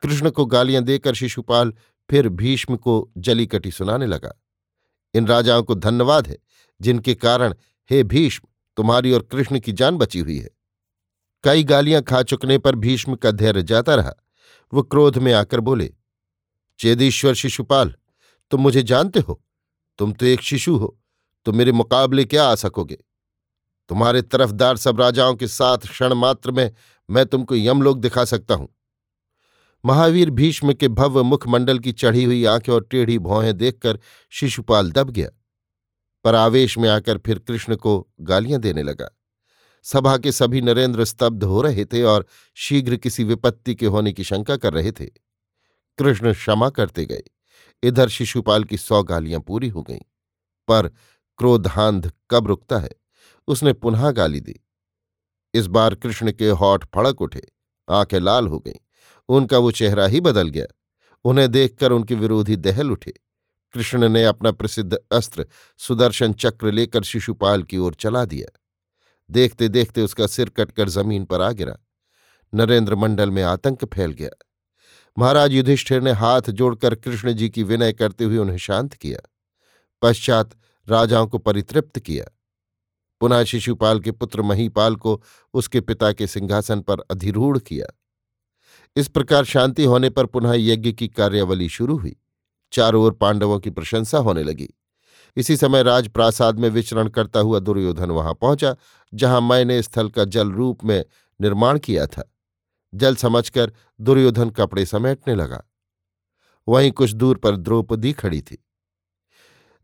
कृष्ण 0.02 0.30
को 0.30 0.46
गालियाँ 0.46 0.82
देकर 0.82 1.14
शिशुपाल 1.14 1.72
फिर 2.10 2.28
भीष्म 2.28 2.76
को 2.76 3.10
जलीकटी 3.18 3.70
सुनाने 3.70 4.06
लगा। 4.06 4.32
इन 5.14 5.26
राजाओं 5.26 5.62
को 5.62 5.74
धन्यवाद 5.74 6.26
है, 6.26 6.36
जिनके 6.80 7.14
कारण, 7.14 7.54
हे 7.90 8.02
भीष्म, 8.02 8.48
तुम्हारी 8.76 9.12
और 9.12 9.22
कृष्ण 9.22 9.60
की 9.60 9.72
जान 9.72 9.96
बची 9.96 10.18
हुई 10.18 10.38
है। 10.38 10.50
कई 11.44 11.64
गालियाँ 11.64 12.02
खा 12.02 12.22
चुकने 12.22 12.58
पर 12.58 12.76
भीष्म 12.76 13.14
का 13.14 13.30
धैर्य 13.30 13.62
जाता 13.62 13.94
रहा। 13.94 14.12
वो 14.72 14.82
क्रोध 14.82 15.18
में 15.18 15.32
आकर 15.32 15.60
बोले, 15.60 15.94
चेदीश्वर 16.78 17.34
शिशुपाल, 17.34 17.94
तुम 18.50 18.60
मुझे 18.60 18.82
जानते 18.82 19.20
हो? 19.20 19.42
तुम 19.98 20.12
तो 20.12 20.26
एक 20.26 20.40
शिशु 20.40 20.76
हो 20.76 20.96
तो 21.46 21.52
मेरे 21.52 21.72
मुकाबले 21.72 22.24
क्या 22.24 22.44
आ 22.44 22.54
सकोगे? 22.54 22.96
तुम्हारे 23.88 24.22
तरफदार 24.22 24.76
सब 24.76 25.00
राजाओं 25.00 25.34
के 25.34 25.46
साथ 25.46 25.78
क्षण 25.78 26.14
मात्र 26.14 26.50
में 26.50 26.70
मैं 27.10 27.24
तुमको 27.26 27.56
यमलोक 27.56 27.98
दिखा 27.98 28.24
सकता 28.24 28.54
हूँ। 28.54 28.68
महावीर 29.84 30.30
भीष्म 30.30 30.72
के 30.72 30.88
भव्य 30.88 31.22
मुखमंडल 31.22 31.78
की 31.78 31.92
चढ़ी 31.92 32.24
हुई 32.24 32.44
आँखें 32.44 32.72
और 32.72 32.84
टेढ़ी 32.90 33.18
भौहें 33.18 33.56
देखकर 33.56 33.98
शिशुपाल 34.30 34.92
दब 34.92 35.10
गया। 35.10 35.28
पर 36.24 36.34
आवेश 36.34 36.78
में 36.78 36.88
आकर 36.88 37.18
फिर 37.18 37.38
कृष्ण 37.38 37.76
को 37.76 38.08
गालियाँ 38.20 38.60
देने 38.60 38.82
लगा। 38.82 39.10
सभा 39.82 40.18
के 40.18 40.32
सभी 40.32 40.60
नरेंद्र 40.60 41.04
स्तब्ध 41.04 41.44
हो 41.44 41.62
रहे 41.62 41.84
थे 41.84 42.02
और 42.02 42.26
शीघ्र 42.54 42.96
किसी 42.96 43.24
विपत्ति 43.24 43.74
के 43.74 43.86
होने 43.86 44.12
की 44.12 44.24
शंका 44.24 44.56
कर 44.56 44.72
रहे 44.72 44.92
थे। 44.92 45.06
कृष्ण 45.98 46.32
क्षमा 46.32 46.70
करते 46.70 47.06
गए। 47.06 47.22
इधर 47.82 48.08
शिशुपाल 48.08 48.64
की 48.64 48.76
सौ 48.76 49.02
गालियाँ 49.02 49.40
पूरी 49.40 49.68
हो 49.68 49.82
गईं। 49.82 50.00
पर 50.68 50.88
क्रोधांध 51.38 52.12
कब 52.30 52.46
रुकता 52.46 52.78
है? 52.78 52.90
उसने 53.48 53.72
पुनः 53.72 54.10
गाली 54.10 54.40
दी। 54.40 54.60
इस 55.54 55.66
बार 55.66 55.94
कृष्ण 55.94 56.32
के 56.32 56.48
होठ 56.48 56.84
फड़क 56.94 57.22
उठे। 57.22 57.42
आँखें 57.90 58.20
लाल 58.20 58.46
हो 58.46 58.58
गईं। 58.58 58.80
उनका 59.36 59.58
वो 59.58 59.70
चेहरा 59.70 60.06
ही 60.06 60.20
बदल 60.20 60.48
गया। 60.48 60.66
उन्हें 61.24 61.50
देखकर 61.50 61.92
उनके 61.92 62.14
विरोधी 62.14 62.56
दहल 62.56 62.90
उठे। 62.90 63.14
कृष्ण 63.72 64.08
ने 64.08 64.24
अपना 64.24 64.52
प्रसिद्ध 64.52 64.98
अस्त्र 65.12 65.46
सुदर्शन 65.78 66.32
चक्र 66.32 66.72
लेकर 66.72 67.02
शिशुपाल 67.02 67.62
की 67.62 67.78
ओर 67.78 67.94
चला 67.94 68.24
दिया। 68.24 68.60
देखते 69.30 69.68
देखते 69.68 70.02
उसका 70.02 70.26
सिर 70.26 70.48
कटकर 70.48 70.88
ज़मीन 70.88 71.24
पर 71.24 71.40
आ 71.40 71.52
गिरा। 71.52 71.78
नरेंद्र 72.54 72.94
मंडल 72.94 73.30
में 73.30 73.42
आतंक 73.42 73.84
फैल 73.84 74.12
गया। 74.12 74.30
महाराज 75.18 75.52
युधिष्ठिर 75.52 76.02
ने 76.02 76.12
हाथ 76.12 76.42
जोड़कर 76.42 76.94
कृष्ण 76.94 77.32
जी 77.32 77.50
की 77.50 77.62
विनय 77.62 77.92
करते 77.92 78.24
हुए 78.24 78.36
उन्हें 78.36 78.56
शांत 78.56 78.94
किया। 78.94 79.30
पश्चात 80.02 80.50
राजाओं 80.88 81.26
को 81.26 81.38
परितृप्त 81.38 81.98
किया। 81.98 82.24
पुनः 83.20 83.44
शिशुपाल 83.44 84.00
के 84.00 84.12
पुत्र 84.12 84.42
महीपाल 84.42 84.96
को 84.96 85.22
उसके 85.54 85.80
पिता 85.80 86.12
के 86.12 86.26
सिंहासन 86.26 86.80
पर 86.80 87.00
अधिरूढ़ 87.00 87.58
किया। 87.58 87.99
इस 88.96 89.08
प्रकार 89.08 89.44
शांति 89.44 89.84
होने 89.84 90.10
पर 90.10 90.26
पुनः 90.26 90.52
यज्ञ 90.54 90.92
की 90.92 91.08
कार्यावली 91.08 91.68
शुरू 91.68 91.98
हुई। 91.98 92.16
चारों 92.72 93.04
ओर 93.04 93.12
पांडवों 93.12 93.60
की 93.60 93.70
प्रशंसा 93.70 94.18
होने 94.18 94.42
लगी। 94.42 94.68
इसी 95.36 95.56
समय 95.56 95.82
राजप्रासाद 95.82 96.58
में 96.58 96.68
विचरण 96.68 97.08
करता 97.08 97.40
हुआ 97.40 97.58
दुर्योधन 97.58 98.10
वहाँ 98.10 98.34
पहुँचा, 98.34 98.76
जहाँ 99.14 99.40
मैंने 99.40 99.82
स्थल 99.82 100.08
का 100.08 100.24
जल 100.24 100.50
रूप 100.52 100.84
में 100.84 101.04
निर्माण 101.40 101.78
किया 101.78 102.06
था। 102.06 102.34
जल 102.94 103.16
समझकर 103.16 103.72
दुर्योधन 104.00 104.50
कपड़े 104.50 104.86
समेटने 104.86 105.34
लगा। 105.34 105.62
वहीं 106.68 106.92
कुछ 106.92 107.10
दूर 107.10 107.36
पर 107.36 107.56
द्रौपदी 107.56 108.12
खड़ी 108.12 108.42
थी। 108.42 108.64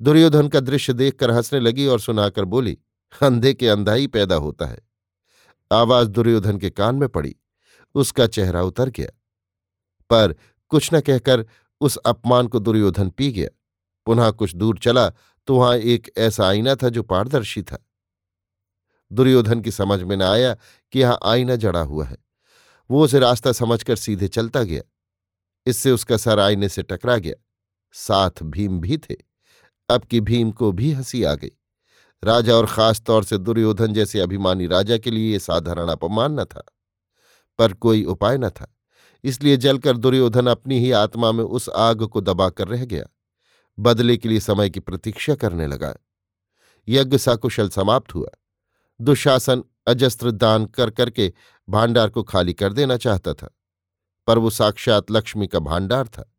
दुर्योधन 0.02 0.48
का 0.48 0.60
दृश्य 0.60 0.92
देखकर 0.92 1.30
हंसने 1.30 1.60
लगी 1.60 1.86
और 1.86 2.00
सुनाकर 2.00 2.44
बोली, 2.44 2.78
अंधे 3.22 3.54
के 3.54 3.68
अंधा 3.68 3.96
पैदा 3.98 4.34
होता 4.34 4.66
है। 4.66 4.78
आवाज़ 5.72 6.08
दुर्योधन 6.08 6.58
के 6.58 6.70
कान 6.70 6.94
में 6.94 7.08
पड़ी। 7.08 7.36
उसका 7.96 8.26
चेहरा 8.26 8.62
उतर 8.62 8.88
गया। 8.88 9.10
पर 10.10 10.34
कुछ 10.68 10.94
न 10.94 11.00
कहकर 11.00 11.46
उस 11.80 11.96
अपमान 11.96 12.46
को 12.46 12.58
दुर्योधन 12.58 13.10
पी 13.10 13.32
गया। 13.32 13.48
पुनः 14.06 14.30
कुछ 14.30 14.54
दूर 14.56 14.78
चला 14.78 15.10
तो 15.46 15.56
वहाँ 15.56 15.76
एक 15.76 16.10
ऐसा 16.18 16.48
आईना 16.48 16.74
था 16.74 16.88
जो 16.88 17.02
पारदर्शी 17.02 17.62
था। 17.62 17.78
दुर्योधन 19.12 19.60
की 19.60 19.70
समझ 19.70 20.02
में 20.02 20.16
न 20.16 20.22
आया 20.22 20.56
कि 20.92 21.00
यहाँ 21.00 21.18
आईना 21.24 21.56
जड़ा 21.56 21.80
हुआ 21.80 22.04
है। 22.06 22.16
वो 22.90 23.04
उसे 23.04 23.18
रास्ता 23.18 23.52
समझकर 23.52 23.96
सीधे 23.96 24.28
चलता 24.28 24.62
गया। 24.62 24.82
इससे 25.66 25.90
उसका 25.90 26.16
सर 26.16 26.38
आईने 26.38 26.68
से 26.68 26.82
टकरा 26.82 27.16
गया। 27.16 27.34
साथ 27.92 28.42
भीम 28.42 28.80
भी 28.80 28.98
थे। 28.98 29.14
अब 29.90 30.04
की 30.04 30.20
भीम 30.20 30.50
को 30.50 30.72
भी 30.72 30.92
हँसी 30.92 31.22
आ 31.22 31.34
गई। 31.34 31.50
राजा 32.24 32.54
और 32.54 32.66
खास 32.66 33.00
तौर 33.00 33.24
से 33.24 33.38
दुर्योधन 33.38 33.94
जैसे 33.94 34.20
अभिमानी 34.20 34.66
राजा 34.66 34.98
के 34.98 35.10
लिए 35.10 35.32
यह 35.32 35.38
साधारण 35.38 35.88
अपमान 35.88 36.40
न 36.40 36.44
था। 36.44 36.64
पर 37.58 37.72
कोई 37.72 38.04
उपाय 38.04 38.38
न 38.38 38.50
था। 38.50 38.72
इसलिए 39.24 39.56
जलकर 39.56 39.96
दुर्योधन 39.96 40.46
अपनी 40.46 40.78
ही 40.80 40.90
आत्मा 40.90 41.32
में 41.32 41.44
उस 41.44 41.68
आग 41.68 42.02
को 42.02 42.20
दबाकर 42.20 42.68
रह 42.68 42.84
गया। 42.84 43.04
बदले 43.78 44.16
के 44.16 44.28
लिए 44.28 44.40
समय 44.40 44.70
की 44.70 44.80
प्रतीक्षा 44.80 45.34
करने 45.34 45.66
लगा। 45.66 45.94
यज्ञ 46.88 47.18
साकुशल 47.18 47.68
समाप्त 47.68 48.14
हुआ। 48.14 48.28
दुशासन 49.00 49.64
अजस्त्र 49.86 50.30
दान 50.30 50.66
कर 50.66 50.90
करके 50.90 51.32
भांडार 51.68 52.08
को 52.08 52.22
खाली 52.22 52.54
कर 52.54 52.72
देना 52.72 52.96
चाहता 52.96 53.34
था, 53.34 53.48
पर 54.26 54.38
वो 54.38 54.50
साक्षात 54.50 55.10
लक्ष्मी 55.10 55.46
का 55.46 55.58
भांडार 55.58 56.08
था। 56.08 56.32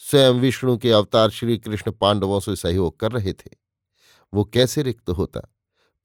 स्वयं 0.00 0.32
विष्णु 0.32 0.76
के 0.78 0.92
अवतार 0.92 1.30
श्री 1.30 1.58
कृष्ण 1.58 1.92
पांडवों 1.92 2.40
से 2.40 2.56
सहयोग 2.56 2.98
कर 3.00 3.12
रहे 3.12 3.32
थे। 3.32 3.50
वो 4.32 4.44
कैसे 4.44 4.82
रिक्त 4.82 5.10
होता? 5.10 5.51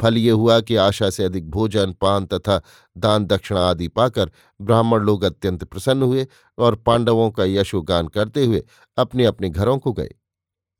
फल 0.01 0.17
ये 0.17 0.31
हुआ 0.31 0.59
कि 0.61 0.75
आशा 0.75 1.09
से 1.09 1.23
अधिक 1.23 1.49
भोजन, 1.49 1.93
पान 1.93 2.25
तथा 2.25 2.61
दान 2.97 3.25
दक्षिणा 3.25 3.69
आदि 3.69 3.87
पाकर 3.87 4.31
ब्राह्मण 4.61 4.99
लोग 4.99 5.23
अत्यंत 5.23 5.63
प्रसन्न 5.63 6.03
हुए 6.03 6.27
और 6.57 6.75
पांडवों 6.75 7.31
का 7.31 7.43
यशोगान 7.43 8.07
करते 8.07 8.45
हुए 8.45 8.63
अपने 8.97 9.25
अपने 9.25 9.49
घरों 9.49 9.77
को 9.77 9.93
गए। 9.93 10.15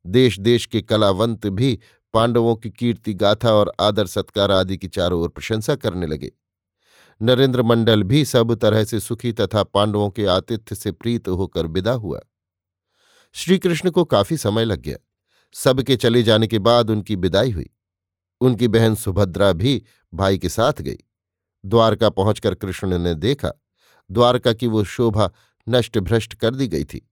देश 0.06 0.40
देश 0.40 0.66
के 0.66 0.82
कलावंत 0.82 1.48
भी 1.48 1.80
पांडवों 2.14 2.56
की 2.56 2.70
कीर्ति, 2.70 3.14
गाथा 3.14 3.54
और 3.54 3.74
आदर 3.80 4.06
सत्कार 4.06 4.52
आदि 4.52 4.78
की 4.78 4.88
चारों 4.88 5.22
ओर 5.22 5.30
प्रशंसा 5.30 5.76
करने 5.76 6.08
लगे। 6.08 6.32
नरेंद्र 7.22 7.64
मंडल 7.64 8.04
भी 8.04 8.26
सब 8.26 8.56
तरह 8.56 8.84
से 8.84 9.00
सुखी 9.00 9.32
तथा 9.34 9.64
पांडवों 9.64 10.10
के 10.10 10.26
आतिथ्य 10.26 10.76
से 10.76 10.92
प्रीत 10.92 11.28
होकर 11.28 11.66
विदा 11.66 11.92
हुआ। 11.92 12.20
श्रीकृष्ण 13.34 13.92
को 13.92 14.04
काफ़ी 14.04 14.38
समय 14.38 14.66
लग 14.66 14.82
गया। 14.82 14.98
सबके 15.54 15.96
चले 15.96 16.24
जाने 16.24 16.48
के 16.48 16.60
बाद 16.60 16.90
उनकी 16.90 17.16
विदाई 17.16 17.52
हुई। 17.52 17.70
उनकी 18.42 18.68
बहन 18.68 18.96
सुभद्रा 18.96 19.52
भी 19.54 19.82
भाई 20.14 20.38
के 20.38 20.50
साथ 20.50 20.82
गई। 20.82 20.98
द्वारका 21.66 22.10
पहुंचकर 22.10 22.56
कृष्ण 22.56 22.98
ने 22.98 23.14
देखा, 23.16 23.52
द्वारका 24.12 24.54
की 24.54 24.68
वो 24.68 24.84
शोभा 24.84 25.32
नष्ट 25.68 25.98
भ्रष्ट 25.98 26.34
कर 26.34 26.56
दी 26.56 26.68
गई 26.68 26.84
थी। 26.84 27.10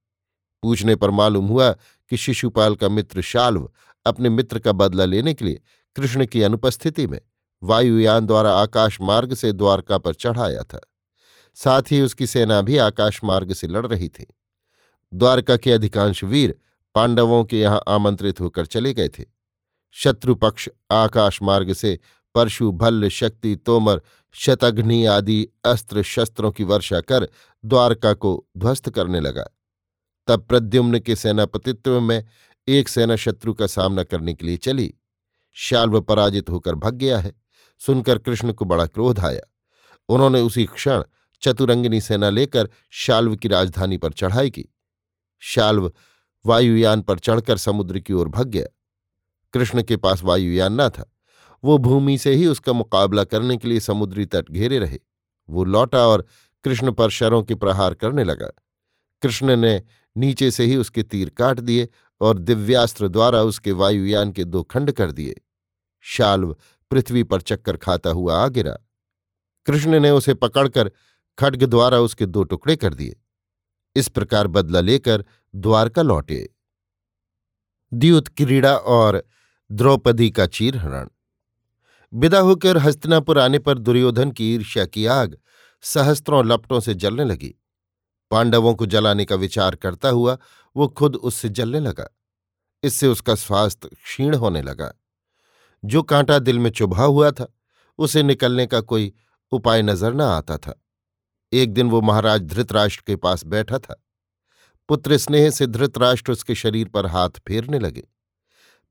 पूछने 0.64 0.96
पर 0.96 1.10
मालूम 1.10 1.48
हुआ 1.48 1.72
कि 2.12 2.18
शिशुपाल 2.18 2.76
का 2.76 2.90
मित्र 2.90 3.22
शाल्व 3.22 3.70
अपने 4.06 4.30
मित्र 4.30 4.60
का 4.60 4.72
बदला 4.72 5.06
लेने 5.06 5.34
के 5.34 5.46
लिए 5.46 5.62
कृष्ण 5.96 6.26
की 6.26 6.42
अनुपस्थिति 6.42 7.08
में 7.08 7.20
वायुयान 7.64 8.26
द्वारा 8.26 8.52
आकाश 8.54 9.02
मार्ग 9.02 9.34
से 9.34 9.52
द्वारका 9.52 9.98
पर 9.98 10.14
चढ़ाया 10.14 10.64
था। 10.64 10.80
साथ 11.56 11.82
ही 11.92 12.02
उसकी 12.02 12.28
सेना 12.28 12.62
भी 12.62 12.78
आकाश 12.78 13.24
मार्ग 13.24 13.54
से 13.54 13.68
लड़ 13.68 13.86
रही 13.88 14.10
थी। 14.10 14.26
द्वारका 15.14 15.58
के 15.58 15.72
अधिकांश 15.72 16.24
वीर 16.24 16.56
पांडवों 16.96 17.44
के 17.46 17.60
यहाँ 17.60 17.84
आमंत्रित 17.88 18.42
होकर 18.42 18.66
चले 18.66 18.94
गए 18.94 19.10
थे। 19.10 19.35
शत्रु 19.98 20.36
पक्ष 20.36 20.70
आकाश 20.92 21.42
मार्ग 21.42 21.74
से 21.74 22.00
परशु, 22.36 22.72
भल्ल, 22.72 23.10
शक्ति, 23.10 23.56
तोमर, 23.56 24.02
शतघ्नि 24.32 25.06
आदि 25.06 25.48
अस्त्र 25.66 26.04
शस्त्रों 26.04 26.52
की 26.52 26.64
वर्षा 26.64 27.02
कर 27.02 27.30
द्वारका 27.66 28.14
को 28.14 28.48
ध्वस्त 28.58 28.90
करने 28.90 29.20
लगा। 29.20 29.46
तब 30.28 30.42
प्रद्युम्न 30.42 31.00
के 31.00 31.16
सेनापतित्व 31.16 32.02
में 32.02 32.26
एक 32.68 32.90
सेना 32.90 33.16
शत्रु 33.16 33.54
का 33.54 33.68
सामना 33.68 34.04
करने 34.04 34.34
के 34.34 34.46
लिए 34.46 34.58
चली। 34.58 34.94
शाल्व 35.54 36.02
पराजित 36.02 36.50
होकर 36.50 36.76
भग 36.76 36.94
गया 36.94 37.20
है। 37.20 37.42
सुनकर 37.80 38.18
कृष्ण 38.18 38.54
को 38.54 38.66
बड़ा 38.66 38.86
क्रोध 38.86 39.20
आया। 39.20 39.42
उन्होंने 40.10 40.42
उसी 40.42 40.66
क्षण 40.66 41.04
चतुरंगिनी 41.42 42.02
सेना 42.02 42.30
लेकर 42.30 42.70
शाल्व 42.90 43.36
की 43.36 43.48
राजधानी 43.48 43.98
पर 43.98 44.12
चढ़ाई 44.12 44.50
की। 44.50 44.66
शाल्व 45.40 45.94
वायुयान 46.46 47.02
पर 47.02 47.20
चढ़कर 47.20 47.58
समुद्र 47.58 48.00
की 48.00 48.14
ओर 48.14 48.28
भग 48.28 48.48
गया। 48.48 48.68
कृष्ण 49.56 49.84
के 49.84 49.98
पास 49.98 50.24
वायुयान 50.24 50.82
न 50.82 50.90
था। 50.90 51.12
वो 51.64 51.78
भूमि 51.78 52.18
से 52.18 52.34
ही 52.34 52.48
उसका 52.48 52.74
मुकाबला 52.74 53.24
करने 53.24 53.58
के 53.58 53.68
लिए 53.68 53.80
समुद्री 53.80 54.26
तट 54.26 54.50
घेरे 54.52 54.80
रहे। 54.80 55.00
वो 55.50 55.64
लौटा 55.64 56.08
और 56.08 56.26
कृष्ण 56.64 56.92
पर 56.92 57.10
शरों 57.10 57.44
के 57.44 57.56
प्रहार 57.56 57.94
करने 57.94 58.24
लगा। 58.24 58.50
कृष्ण 59.22 59.56
ने 59.56 59.84
नीचे 60.18 60.52
से 60.52 60.64
ही 60.64 60.76
उसके 60.78 61.04
तीर 61.04 61.30
काट 61.30 61.60
दिए 61.60 61.88
और 62.22 62.40
दिव्यास्त्र 62.40 63.08
द्वारा 63.08 63.42
उसके 63.42 63.72
वायुयान 63.72 64.32
के 64.32 64.44
दो 64.44 64.64
खंड 64.64 64.92
कर 64.92 65.12
दिए। 65.12 65.42
शाल्व 66.00 66.56
पृथ्वी 66.92 67.24
पर 67.24 67.42
चक्कर 67.42 67.78
खाता 67.78 68.10
हुआ 68.10 68.38
आ 68.38 68.48
गिरा 68.48 68.78
कृष्ण 69.66 70.00
ने 70.00 70.12
उसे 70.12 70.34
पकड़कर 70.34 70.92
खड्ग 71.40 71.64
द्वारा 71.64 72.00
उसके 72.00 72.26
दो 72.26 72.44
टुकड़े 72.44 72.76
कर 72.76 72.94
दिए। 72.94 73.16
इस 73.96 74.08
प्रकार 74.08 74.48
बदला 74.48 74.80
लेकर 74.80 75.26
द्वारका 75.56 76.02
लौटे। 76.02 76.50
द्यूत 77.94 78.28
क्रीड़ा 78.28 78.76
और 78.78 79.24
द्रौपदी 79.72 80.30
का 80.30 80.46
चीरहरण 80.46 81.08
विदा 82.14 82.40
होकर 82.40 82.78
हस्तिनापुर 82.78 83.40
आने 83.40 83.60
पर 83.60 83.78
दुर्योधन 83.78 84.32
की 84.32 84.54
ईर्ष्या 84.56 84.86
की 84.86 85.06
आग 85.06 85.38
सहस्त्रों 85.84 86.46
लपटों 86.46 86.80
से 86.80 86.94
जलने 86.94 87.24
लगी। 87.24 87.54
पांडवों 88.32 88.74
को 88.76 88.86
जलाने 88.86 89.26
का 89.26 89.36
विचार 89.36 89.76
करता 89.76 90.10
हुआ 90.10 90.38
वो 90.76 90.88
खुद 90.88 91.16
उससे 91.16 91.50
जलने 91.50 91.80
लगा। 91.80 92.08
इससे 92.84 93.08
उसका 93.08 93.36
स्वास्थ्य 93.36 93.90
क्षीण 94.04 94.36
होने 94.36 94.62
लगा। 94.62 94.92
जो 95.86 96.04
कांटा 96.04 96.40
दिल 96.40 96.60
में 96.60 96.70
चुभा 96.72 97.04
हुआ 97.04 97.32
था, 97.32 97.48
उसे 97.98 98.24
निकलने 98.24 98.68
का 98.68 98.82
कोई 98.82 99.14
उपाय 99.52 99.82
नज़र 99.82 100.14
न 100.14 100.22
आता 100.22 100.58
था। 100.58 100.82
एक 101.54 101.74
दिन 101.74 101.90
वो 101.90 102.02
महाराज 102.02 102.42
धृतराष्ट्र 102.42 103.04
के 103.08 103.16
पास 103.16 103.46
बैठा 103.46 103.80
था। 103.80 104.04
पुत्र 104.90 105.18
स्नेह 105.18 105.50
से 105.50 105.68
धृतराष्ट्र 105.68 106.32
उसके 106.32 106.56
शरीर 106.56 106.90
पर 106.90 107.06
हाथ 107.06 107.30
फेरने 107.30 107.80
लगे। 107.80 108.08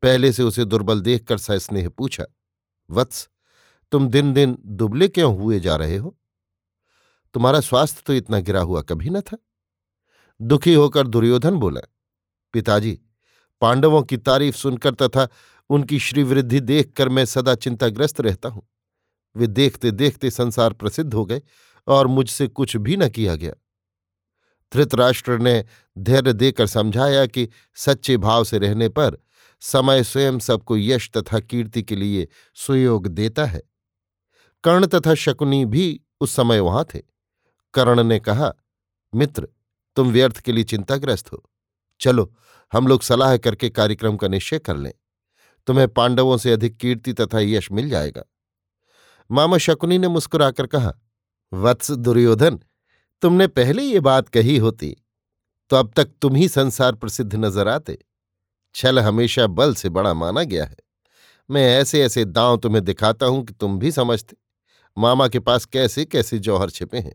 पहले 0.04 0.32
से 0.32 0.42
उसे 0.42 0.64
दुर्बल 0.64 1.00
देखकर 1.00 1.38
सस्नेह 1.38 1.88
पूछा, 1.88 2.24
वत्स, 2.90 3.28
तुम 3.92 4.08
दिन 4.08 4.32
दिन 4.32 4.56
दुबले 4.66 5.08
क्यों 5.08 5.36
हुए 5.36 5.60
जा 5.60 5.76
रहे 5.76 5.96
हो? 5.96 6.18
तुम्हारा 7.34 7.60
स्वास्थ्य 7.60 8.02
तो 8.06 8.14
इतना 8.14 8.38
गिरा 8.38 8.60
हुआ 8.60 8.82
कभी 8.82 9.10
न 9.10 9.20
था? 9.20 9.36
दुखी 10.40 10.74
होकर 10.74 11.06
दुर्योधन 11.06 11.56
बोला, 11.56 11.80
पिताजी, 12.52 13.00
पांडवों 13.60 14.02
की 14.02 14.16
तारीफ़ 14.16 14.56
सुनकर 14.56 14.94
तथा 14.94 15.28
उनकी 15.70 15.98
श्रीवृद्धि 15.98 16.60
देखकर 16.60 17.08
मैं 17.08 17.24
सदा 17.24 17.54
चिंताग्रस्त 17.54 18.20
रहता 18.20 18.48
हूँ। 18.48 18.68
वे 19.36 19.46
देखते 19.46 19.90
देखते 19.90 20.30
संसार 20.30 20.72
प्रसिद्ध 20.72 21.14
हो 21.14 21.24
गए 21.26 21.42
और 21.86 22.06
मुझसे 22.06 22.48
कुछ 22.48 22.76
भी 22.76 22.96
न 22.96 23.08
किया 23.08 23.36
गया। 23.36 23.52
धृतराष्ट्र 24.72 25.38
ने 25.38 25.64
धैर्य 25.98 26.32
देकर 26.32 26.66
समझाया 26.66 27.26
कि 27.26 27.48
सच्चे 27.74 28.16
भाव 28.16 28.44
से 28.44 28.58
रहने 28.58 28.88
पर 28.88 29.18
समय 29.64 30.02
स्वयं 30.04 30.38
सबको 30.38 30.76
यश 30.76 31.10
तथा 31.16 31.38
कीर्ति 31.40 31.82
के 31.82 31.96
लिए 31.96 32.26
सुयोग 32.56 33.06
देता 33.06 33.44
है। 33.44 33.62
कर्ण 34.64 34.86
तथा 34.86 35.14
शकुनी 35.14 35.64
भी 35.64 36.00
उस 36.20 36.34
समय 36.36 36.60
वहाँ 36.60 36.84
थे। 36.84 37.00
कर्ण 37.74 38.02
ने 38.02 38.18
कहा, 38.18 38.52
मित्र, 39.12 39.48
तुम 39.96 40.10
व्यर्थ 40.10 40.38
के 40.38 40.52
लिए 40.52 40.64
चिंताग्रस्त 40.64 41.32
हो। 41.32 41.42
चलो, 42.00 42.32
हम 42.72 42.86
लोग 42.86 43.02
सलाह 43.02 43.36
करके 43.36 43.70
कार्यक्रम 43.70 44.16
का 44.16 44.28
निश्चय 44.28 44.58
कर 44.58 44.76
लें। 44.76 44.92
तुम्हें 45.68 45.88
पांडवों 45.88 46.36
से 46.36 46.52
अधिक 46.52 46.76
कीर्ति 46.76 47.12
तथा 47.12 47.40
यश 47.40 47.70
मिल 47.72 47.88
जाएगा। 47.88 48.22
मामा 49.30 49.58
शकुनी 49.58 49.98
ने 49.98 50.08
मुस्कुराकर 50.08 50.66
कहा, 50.66 50.92
वत्स 51.52 51.90
दुर्योधन, 51.90 52.58
तुमने 53.22 53.46
पहले 53.46 53.82
ये 53.82 54.00
बात 54.00 54.28
कही 54.28 54.56
होती 54.58 54.96
तो 55.70 55.76
अब 55.76 55.92
तक 55.96 56.10
तुम 56.22 56.34
ही 56.34 56.48
संसार 56.48 56.94
प्रसिद्ध 56.94 57.34
नज़र 57.34 57.68
आते। 57.68 57.98
छल 58.74 58.98
हमेशा 58.98 59.46
बल 59.46 59.74
से 59.74 59.88
बड़ा 59.88 60.14
माना 60.14 60.42
गया 60.42 60.64
है। 60.64 60.76
मैं 61.50 61.76
ऐसे 61.76 62.02
ऐसे 62.02 62.24
दांव 62.24 62.56
तुम्हें 62.56 62.84
दिखाता 62.84 63.26
हूँ 63.26 63.44
कि 63.44 63.52
तुम 63.52 63.78
भी 63.78 63.92
समझते। 63.92 64.36
मामा 64.98 65.28
के 65.28 65.40
पास 65.40 65.64
कैसे 65.64 66.04
कैसे 66.04 66.38
जौहर 66.38 66.70
छिपे 66.70 66.98
हैं। 66.98 67.14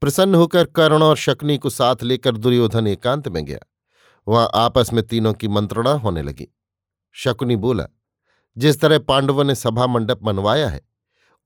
प्रसन्न 0.00 0.34
होकर 0.34 0.64
कर्ण 0.64 1.02
और 1.02 1.16
शक्नी 1.16 1.58
को 1.58 1.70
साथ 1.70 2.02
लेकर 2.02 2.36
दुर्योधन 2.36 2.86
एकांत 2.86 3.28
में 3.28 3.44
गया। 3.44 3.58
वहाँ 4.28 4.50
आपस 4.54 4.92
में 4.92 5.06
तीनों 5.06 5.34
की 5.34 5.48
मंत्रणा 5.48 5.90
होने 5.90 6.22
लगी। 6.22 6.48
शकुनी 7.12 7.56
बोला, 7.56 7.86
जिस 8.56 8.80
तरह 8.80 8.98
पांडवों 8.98 9.44
ने 9.44 9.54
सभा 9.54 9.86
मंडप 9.86 10.18
बनवाया 10.22 10.68
है, 10.68 10.80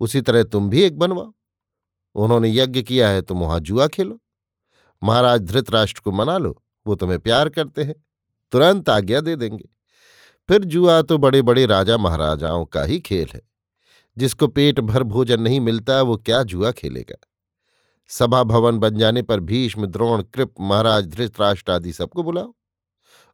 उसी 0.01 0.21
तरह 0.21 0.43
तुम 0.43 0.71
भी 0.71 0.83
एक 0.83 0.99
बनवाओ। 0.99 1.35
उन्होंने 2.15 2.51
यज्ञ 2.51 2.83
किया 2.83 3.09
है, 3.09 3.23
तुम 3.23 3.41
वहाँ 3.41 3.61
जुआ 3.61 3.87
खेलो। 3.87 4.21
महाराज 5.03 5.41
धृतराष्ट्र 5.41 6.01
को 6.05 6.13
मना 6.13 6.39
लो, 6.39 6.63
वो 6.87 6.95
तुम्हें 6.95 7.19
प्यार 7.19 7.49
करते 7.49 7.85
हैं। 7.85 7.95
तुरंत 8.55 8.89
आज्ञा 8.89 9.21
दे 9.21 9.37
देंगे। 9.37 9.69
फिर 10.49 10.65
जुआ 10.65 11.01
तो 11.03 11.19
बड़े 11.19 11.43
बड़े 11.43 11.67
राजा 11.67 11.97
महाराजाओं 11.99 12.65
का 12.65 12.83
ही 12.83 12.99
खेल 13.01 13.29
है। 13.35 13.41
जिसको 14.17 14.47
पेट 14.47 14.81
भर 14.81 15.03
भोजन 15.03 15.41
नहीं 15.41 15.61
मिलता, 15.61 16.03
वो 16.03 16.17
क्या 16.17 16.43
जुआ 16.43 16.71
खेलेगा? 16.73 17.17
सभा 18.11 18.43
भवन 18.43 18.79
बन 18.79 18.99
जाने 18.99 19.23
पर 19.23 19.41
भीष्म, 19.41 19.87
द्रोण, 19.87 20.23
कृप, 20.25 20.55
महाराज, 20.61 21.07
धृतराष्ट्र 21.07 21.73
आदि 21.73 21.93
सबको 21.93 22.23
बुलाओ। 22.23 22.55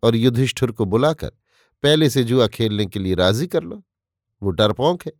और 0.02 0.16
युधिष्ठिर 0.16 0.70
को 0.70 0.84
बुलाकर 0.84 1.30
पहले 1.82 2.10
से 2.10 2.24
जुआ 2.24 2.46
खेलने 2.46 2.86
के 2.86 2.98
लिए 2.98 3.14
राज़ी 3.14 3.46
कर 3.46 3.62
लो। 3.62 3.82
वो 4.42 4.50
डरपोंक 4.50 5.04
है। 5.06 5.12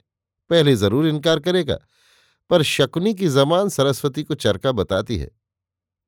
पहले 0.51 0.75
ज़रूर 0.77 1.07
इनकार 1.07 1.41
करेगा, 1.41 1.79
पर 2.51 2.63
शकुनी 2.63 3.15
की 3.15 3.29
जमान 3.29 3.69
सरस्वती 3.69 4.23
को 4.23 4.35
चरका 4.35 4.73
बताती 4.73 5.17
है। 5.17 5.31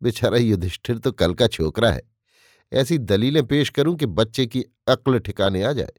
बेचारा 0.03 0.39
युधिष्ठिर 0.39 0.99
तो 0.99 1.13
कल 1.13 1.35
का 1.35 1.47
छोकरा 1.47 1.91
है। 1.91 2.12
ऐसी 2.73 2.99
दलीलें 2.99 3.47
पेश 3.47 3.69
करूँ 3.69 3.97
कि 3.97 4.07
बच्चे 4.07 4.47
की 4.47 4.63
अक्ल 4.89 5.19
ठिकाने 5.19 5.63
आ 5.63 5.73
जाए। 5.73 5.93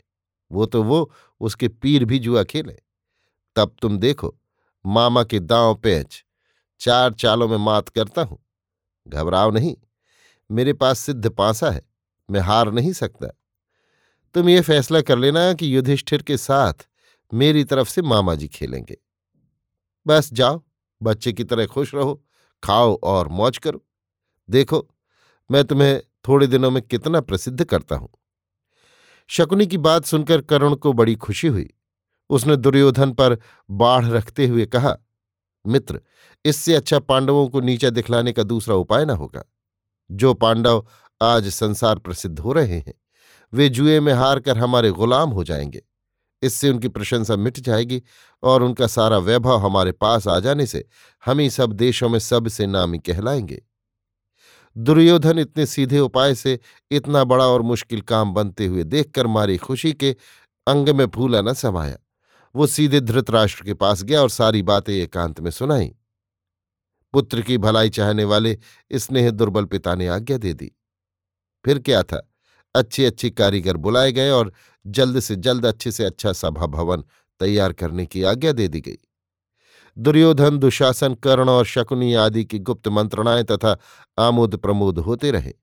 वो 0.51 0.65
तो 0.65 0.83
वो, 0.83 1.11
उसके 1.41 1.67
पीर 1.67 2.05
भी 2.05 2.19
जुआ 2.19 2.43
खेले। 2.43 2.77
तब 3.55 3.75
तुम 3.81 3.97
देखो, 3.97 4.35
मामा 4.85 5.23
के 5.23 5.39
दांव 5.39 5.75
पेंच, 5.75 6.25
चार 6.79 7.13
चालों 7.13 7.47
में 7.47 7.57
मात 7.57 7.89
करता 7.89 8.21
हूँ। 8.21 8.45
घबराओ 9.07 9.51
नहीं, 9.51 9.77
मेरे 10.51 10.73
पास 10.73 10.99
सिद्ध 10.99 11.29
पांसा 11.29 11.71
है, 11.71 11.81
मैं 12.31 12.41
हार 12.41 12.71
नहीं 12.71 12.93
सकता। 12.93 13.27
तुम 14.33 14.49
ये 14.49 14.61
फैसला 14.61 15.01
कर 15.01 15.17
लेना 15.17 15.53
कि 15.53 15.75
युधिष्ठिर 15.75 16.21
के 16.21 16.37
साथ 16.37 16.73
मेरी 17.33 17.63
तरफ़ 17.63 17.89
से 17.89 18.01
मामा 18.01 18.35
जी 18.35 18.47
खेलेंगे। 18.47 18.97
बस 20.07 20.33
जाओ, 20.33 20.63
बच्चे 21.03 21.33
की 21.33 21.43
तरह 21.43 21.65
खुश 21.65 21.95
रहो, 21.95 22.23
खाओ 22.63 22.99
और 23.03 23.27
मौज 23.27 23.57
करो। 23.57 23.85
देखो, 24.49 24.89
मैं 25.51 25.63
तुम्हें 25.63 26.01
थोड़े 26.27 26.47
दिनों 26.47 26.71
में 26.71 26.81
कितना 26.83 27.21
प्रसिद्ध 27.21 27.63
करता 27.63 27.95
हूँ। 27.95 28.09
शकुनी 29.27 29.67
की 29.67 29.77
बात 29.77 30.05
सुनकर 30.05 30.41
करुण 30.41 30.75
को 30.75 30.93
बड़ी 30.93 31.15
खुशी 31.15 31.47
हुई। 31.47 31.73
उसने 32.29 32.55
दुर्योधन 32.55 33.11
पर 33.11 33.37
बाढ़ 33.69 34.05
रखते 34.05 34.47
हुए 34.47 34.65
कहा, 34.65 34.97
मित्र, 35.67 36.01
इससे 36.45 36.75
अच्छा 36.75 36.99
पांडवों 36.99 37.47
को 37.47 37.61
नीचा 37.61 37.89
दिखलाने 37.89 38.33
का 38.33 38.43
दूसरा 38.43 38.75
उपाय 38.75 39.05
न 39.05 39.09
होगा। 39.09 39.43
जो 40.11 40.33
पांडव 40.33 40.87
आज 41.21 41.47
संसार 41.47 41.99
प्रसिद्ध 41.99 42.39
हो 42.39 42.53
रहे 42.53 42.77
हैं, 42.79 42.93
वे 43.53 43.69
जुए 43.69 43.99
में 43.99 44.13
हार 44.13 44.39
कर 44.39 44.57
हमारे 44.57 44.91
गुलाम 44.91 45.29
हो 45.29 45.43
जाएँगे। 45.43 45.81
इससे 46.41 46.69
उनकी 46.69 46.87
प्रशंसा 46.87 47.35
मिट 47.35 47.59
जाएगी 47.59 48.03
और 48.43 48.63
उनका 48.63 48.87
सारा 48.87 49.17
वैभव 49.17 49.57
हमारे 49.57 49.91
पास 49.91 50.27
आ 50.27 50.39
जाने 50.39 50.65
से 50.65 50.85
हम 51.25 51.39
ही 51.39 51.49
सब 51.49 51.73
देशों 51.73 52.09
में 52.09 52.19
सबसे 52.19 52.67
नामी 52.67 52.99
कहलाएँगे। 52.99 53.65
दुर्योधन 54.77 55.39
इतने 55.39 55.65
सीधे 55.65 55.99
उपाय 55.99 56.35
से 56.35 56.59
इतना 56.91 57.23
बड़ा 57.23 57.45
और 57.45 57.61
मुश्किल 57.61 58.01
काम 58.01 58.33
बनते 58.33 58.65
हुए 58.65 58.83
देखकर 58.83 59.27
मारी 59.27 59.57
खुशी 59.57 59.93
के 59.93 60.15
अंग 60.67 60.89
में 60.89 61.07
फूला 61.07 61.41
न 61.41 61.53
समाया। 61.53 61.97
वो 62.55 62.67
सीधे 62.67 62.99
धृतराष्ट्र 62.99 63.65
के 63.65 63.73
पास 63.73 64.03
गया 64.03 64.21
और 64.21 64.29
सारी 64.29 64.61
बातें 64.61 64.93
एकांत 64.93 65.39
में 65.39 65.51
सुनाई। 65.51 65.95
पुत्र 67.13 67.41
की 67.41 67.57
भलाई 67.57 67.89
चाहने 67.89 68.23
वाले 68.23 68.59
स्नेह 68.93 69.31
दुर्बल 69.31 69.65
पिता 69.65 69.95
ने 69.95 70.07
आज्ञा 70.07 70.37
दे 70.37 70.53
दी। 70.53 70.71
फिर 71.65 71.79
क्या 71.79 72.03
था? 72.03 72.31
अच्छे 72.75 73.05
अच्छे 73.05 73.29
कारीगर 73.29 73.77
बुलाए 73.77 74.11
गए 74.11 74.29
और 74.29 74.53
जल्द 74.87 75.19
से 75.19 75.35
जल्द 75.35 75.65
अच्छे 75.65 75.91
से 75.91 76.05
अच्छा 76.05 76.33
सभा 76.33 76.65
भवन 76.65 77.03
तैयार 77.39 77.73
करने 77.73 78.05
की 78.05 78.23
आज्ञा 78.23 78.51
दे 78.51 78.67
दी 78.67 78.81
गई। 78.81 78.97
दुर्योधन, 79.97 80.57
दुशासन, 80.57 81.13
कर्ण 81.13 81.49
और 81.49 81.65
शकुनी 81.65 82.13
आदि 82.13 82.45
की 82.45 82.59
गुप्त 82.59 82.87
मंत्रणाएँ 82.87 83.43
तथा 83.43 83.77
आमोद 84.19 84.55
प्रमोद 84.55 84.99
होते 84.99 85.31
रहे। 85.31 85.53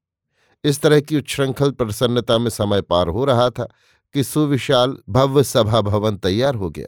इस 0.64 0.80
तरह 0.80 1.00
की 1.00 1.16
उच्छृंखल 1.16 1.70
प्रसन्नता 1.70 2.38
में 2.38 2.50
समय 2.50 2.82
पार 2.82 3.08
हो 3.08 3.24
रहा 3.24 3.50
था 3.50 3.68
कि 4.14 4.24
सुविशाल 4.24 4.96
भव्य 5.08 5.42
सभा 5.42 5.80
भवन 5.80 6.16
तैयार 6.16 6.54
हो 6.54 6.70
गया। 6.70 6.86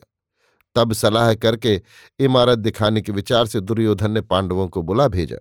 तब 0.75 0.93
सलाह 0.93 1.35
करके 1.35 1.83
इमारत 2.19 2.59
दिखाने 2.59 3.01
के 3.01 3.13
विचार 3.13 3.47
से 3.47 3.61
दुर्योधन 3.61 4.11
ने 4.11 4.21
पांडवों 4.21 4.69
को 4.69 4.83
बुला 4.83 5.09
भेजा। 5.09 5.37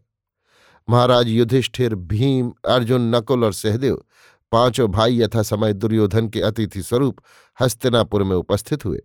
महाराज 0.89 1.27
युधिष्ठिर, 1.27 1.95
भीम, 1.95 2.53
अर्जुन, 2.69 3.15
नकुल 3.15 3.43
और 3.43 3.53
सहदेव, 3.53 4.03
पाँचों 4.51 4.91
भाई 4.91 5.21
यथा 5.21 5.43
समय 5.43 5.73
दुर्योधन 5.73 6.27
के 6.27 6.41
अतिथि 6.41 6.81
स्वरूप 6.83 7.19
हस्तिनापुर 7.61 8.23
में 8.23 8.35
उपस्थित 8.35 8.85
हुए। 8.85 8.99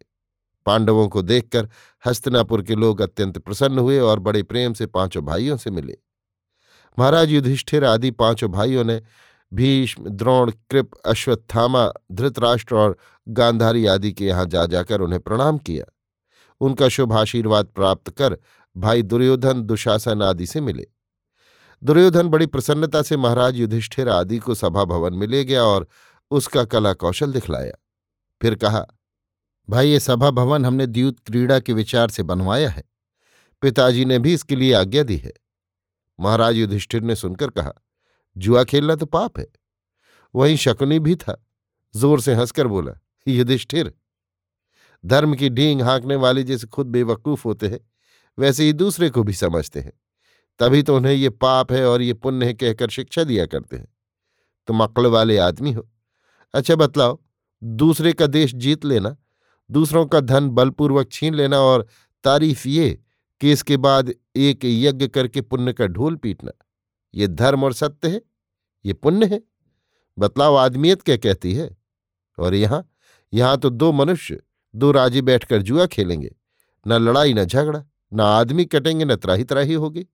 पांडवों 0.67 1.09
को 1.09 1.23
देखकर 1.23 1.69
हस्तिनापुर 2.05 2.63
के 2.63 2.75
लोग 2.75 3.01
अत्यंत 3.01 3.39
प्रसन्न 3.39 3.79
हुए 3.79 3.99
और 3.99 4.19
बड़े 4.19 4.43
प्रेम 4.43 4.73
से 4.73 4.87
पाँचों 4.87 5.25
भाइयों 5.25 5.57
से 5.57 5.71
मिले। 5.71 5.97
महाराज 6.99 7.31
युधिष्ठिर 7.31 7.85
आदि 7.85 8.11
पाँचों 8.11 8.51
भाइयों 8.51 8.85
ने 8.85 9.01
भीष्म, 9.53 10.09
द्रोण, 10.09 10.51
कृप, 10.71 10.91
अश्वत्थामा, 11.07 11.93
धृतराष्ट्र 12.13 12.75
और 12.75 12.97
गांधारी 13.29 13.87
आदि 13.87 14.13
के 14.13 14.25
यहाँ 14.25 14.47
जा 14.47 14.67
जाकर 14.67 15.01
उन्हें 15.01 15.21
प्रणाम 15.21 15.59
किया। 15.59 15.85
उनका 16.61 16.89
शुभ 16.89 17.13
आशीर्वाद 17.13 17.67
प्राप्त 17.67 18.11
कर 18.11 18.37
भाई 18.77 19.03
दुर्योधन, 19.03 19.63
दुशासन 19.63 20.23
आदि 20.23 20.47
से 20.47 20.61
मिले। 20.61 20.87
दुर्योधन 21.83 22.29
बड़ी 22.29 22.47
प्रसन्नता 22.47 23.03
से 23.03 23.17
महाराज 23.17 23.57
युधिष्ठिर 23.57 24.09
आदि 24.09 24.39
को 24.39 24.55
सभा 24.55 24.85
भवन 24.85 25.15
में 25.15 25.27
ले 25.27 25.45
गया 25.45 25.65
और 25.65 25.87
उसका 26.31 26.65
कला 26.65 26.93
कौशल 26.93 27.33
दिखलाया। 27.33 27.73
फिर 28.43 28.55
कहा 28.55 28.87
भाई, 29.69 29.89
ये 29.89 30.01
सभा 30.01 30.31
भवन 30.31 30.65
हमने 30.65 30.87
द्यूत 30.87 31.19
क्रीड़ा 31.21 31.59
के 31.61 31.73
विचार 31.73 32.11
से 32.11 32.23
बनवाया 32.23 32.69
है। 32.71 32.85
पिताजी 33.63 34.05
ने 34.05 34.19
भी 34.19 34.35
इसके 34.35 34.57
लिए 34.57 34.73
आज्ञा 34.73 35.03
दी 35.03 35.17
है। 35.17 35.33
महाराज 36.21 36.57
युधिष्ठिर 36.57 37.03
ने 37.03 37.17
सुनकर 37.17 37.51
कहा, 37.51 37.73
जुआ 38.37 38.65
खेलना 38.65 38.95
तो 38.95 39.07
पाप 39.07 39.39
है। 39.39 39.47
वहीं 40.35 40.57
शकुनी 40.57 40.99
भी 40.99 41.15
था। 41.17 41.47
ज़ोर 41.95 42.21
से 42.21 42.35
हंसकर 42.35 42.67
बोला, 42.67 42.93
युधिष्ठिर, 43.27 43.93
धर्म 45.05 45.35
की 45.35 45.51
ढींग 45.51 45.83
हाँकने 45.83 46.17
वाले 46.17 46.43
जैसे 46.43 46.67
खुद 46.67 46.87
बेवकूफ़ 46.87 47.45
होते 47.45 47.69
हैं, 47.69 47.81
वैसे 48.39 48.65
ही 48.65 48.73
दूसरे 48.73 49.11
को 49.11 49.23
भी 49.23 49.33
समझते 49.33 49.81
हैं। 49.81 49.93
तभी 50.61 50.83
तो 50.83 50.97
उन्हें 50.97 51.13
ये 51.13 51.31
पाप 51.31 51.73
है 51.73 51.87
और 51.89 52.03
ये 52.03 52.13
पुण्य 52.15 52.47
है 52.47 52.55
कहकर 52.55 52.89
शिक्षा 52.89 53.25
दिया 53.25 53.47
करते 53.47 53.77
हैं। 53.77 53.89
तुम 54.69 54.85
अक्ल 54.85 55.07
वाले 55.07 55.39
आदमी 55.39 55.73
हो। 55.73 55.89
अच्छा 56.55 56.75
बतलाओ, 56.77 57.21
दूसरे 57.63 58.13
का 58.13 58.27
देश 58.27 58.55
जीत 58.55 58.85
लेना 58.85 59.17
दूसरों 59.71 60.07
का 60.07 60.21
धन 60.21 60.51
बलपूर्वक 60.51 61.13
छीन 61.13 61.35
लेना 61.35 61.59
और 61.59 61.87
तारीफ़ 62.25 62.69
ये 62.69 63.03
कि 63.41 63.53
इसके 63.53 63.77
बाद 63.77 64.13
एक 64.37 64.65
यज्ञ 64.65 65.09
करके 65.09 65.41
पुण्य 65.41 65.73
का 65.73 65.87
ढोल 65.87 66.17
पीटना। 66.17 66.51
ये 67.15 67.27
धर्म 67.27 67.65
और 67.65 67.73
सत्य 67.73 68.09
है, 68.09 68.23
ये 68.87 68.93
पुण्य 68.93 69.27
है। 69.27 69.43
बतलाओ 70.19 70.55
आदमियत 70.55 71.03
क्या 71.03 71.17
कहती 71.17 71.55
है? 71.55 71.77
और 72.39 72.55
यहाँ 72.55 72.91
यहाँ 73.35 73.57
तो 73.57 73.71
दो 73.71 73.93
मनुष्य, 73.93 74.43
दो 74.77 74.91
राज़ी 74.91 75.23
बैठकर 75.23 75.63
जुआ 75.63 75.87
खेलेंगे। 75.87 76.37
न 76.87 76.93
लड़ाई, 76.93 77.35
न 77.35 77.45
झगड़ा, 77.45 77.85
न 78.13 78.21
आदमी 78.21 78.65
कटेंगे, 78.65 79.05
न 79.05 79.17
त्राही 79.17 79.45
त्राही 79.45 79.75
होगी। 79.75 80.07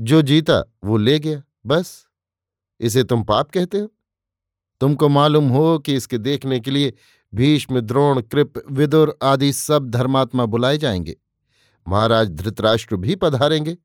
जो 0.00 0.22
जीता, 0.22 0.64
वो 0.84 0.96
ले 0.96 1.18
गया, 1.18 1.42
बस। 1.66 2.06
इसे 2.80 3.04
तुम 3.04 3.24
पाप 3.24 3.50
कहते 3.50 3.78
हो? 3.78 3.92
तुमको 4.80 5.08
मालूम 5.08 5.48
हो 5.48 5.78
कि 5.78 5.94
इसके 5.94 6.18
देखने 6.18 6.60
के 6.60 6.70
लिए 6.70 6.92
भीष्म, 7.34 7.80
द्रोण, 7.80 8.20
कृप, 8.20 8.52
विदुर 8.70 9.18
आदि 9.22 9.52
सब 9.52 9.90
धर्मात्मा 9.90 10.46
बुलाए 10.46 10.78
जाएँगे। 10.78 11.16
महाराज 11.88 12.30
धृतराष्ट्र 12.30 12.96
भी 12.96 13.16
पधारेंगे 13.16 13.76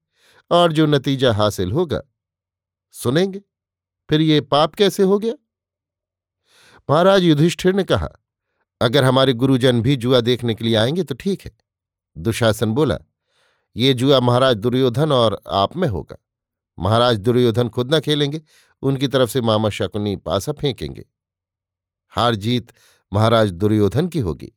और 0.51 0.73
जो 0.73 0.85
नतीजा 0.85 1.33
हासिल 1.33 1.71
होगा, 1.71 2.01
सुनेंगे। 2.91 3.41
फिर 4.09 4.21
ये 4.21 4.41
पाप 4.41 4.75
कैसे 4.75 5.03
हो 5.03 5.19
गया? 5.19 5.33
महाराज 6.89 7.23
युधिष्ठिर 7.23 7.73
ने 7.73 7.83
कहा, 7.83 8.09
अगर 8.81 9.03
हमारे 9.03 9.33
गुरुजन 9.33 9.81
भी 9.81 9.95
जुआ 9.95 10.21
देखने 10.21 10.55
के 10.55 10.65
लिए 10.65 10.75
आएँगे 10.75 11.03
तो 11.03 11.15
ठीक 11.15 11.41
है। 11.41 11.51
दुशासन 12.17 12.71
बोला, 12.71 12.97
ये 13.75 13.93
जुआ 13.93 14.19
महाराज 14.19 14.57
दुर्योधन 14.57 15.11
और 15.11 15.41
आप 15.47 15.77
में 15.77 15.87
होगा। 15.87 16.17
महाराज 16.79 17.17
दुर्योधन 17.17 17.69
खुद 17.69 17.95
न 17.95 17.99
खेलेंगे, 17.99 18.41
उनकी 18.81 19.07
तरफ़ 19.07 19.29
से 19.29 19.41
मामा 19.41 19.69
शकुनी 19.69 20.15
पासा 20.15 20.51
फेंकेंगे। 20.51 21.05
हार 22.09 22.35
जीत 22.35 22.71
महाराज 23.13 23.51
दुर्योधन 23.51 24.07
की 24.07 24.19
होगी। 24.19 24.51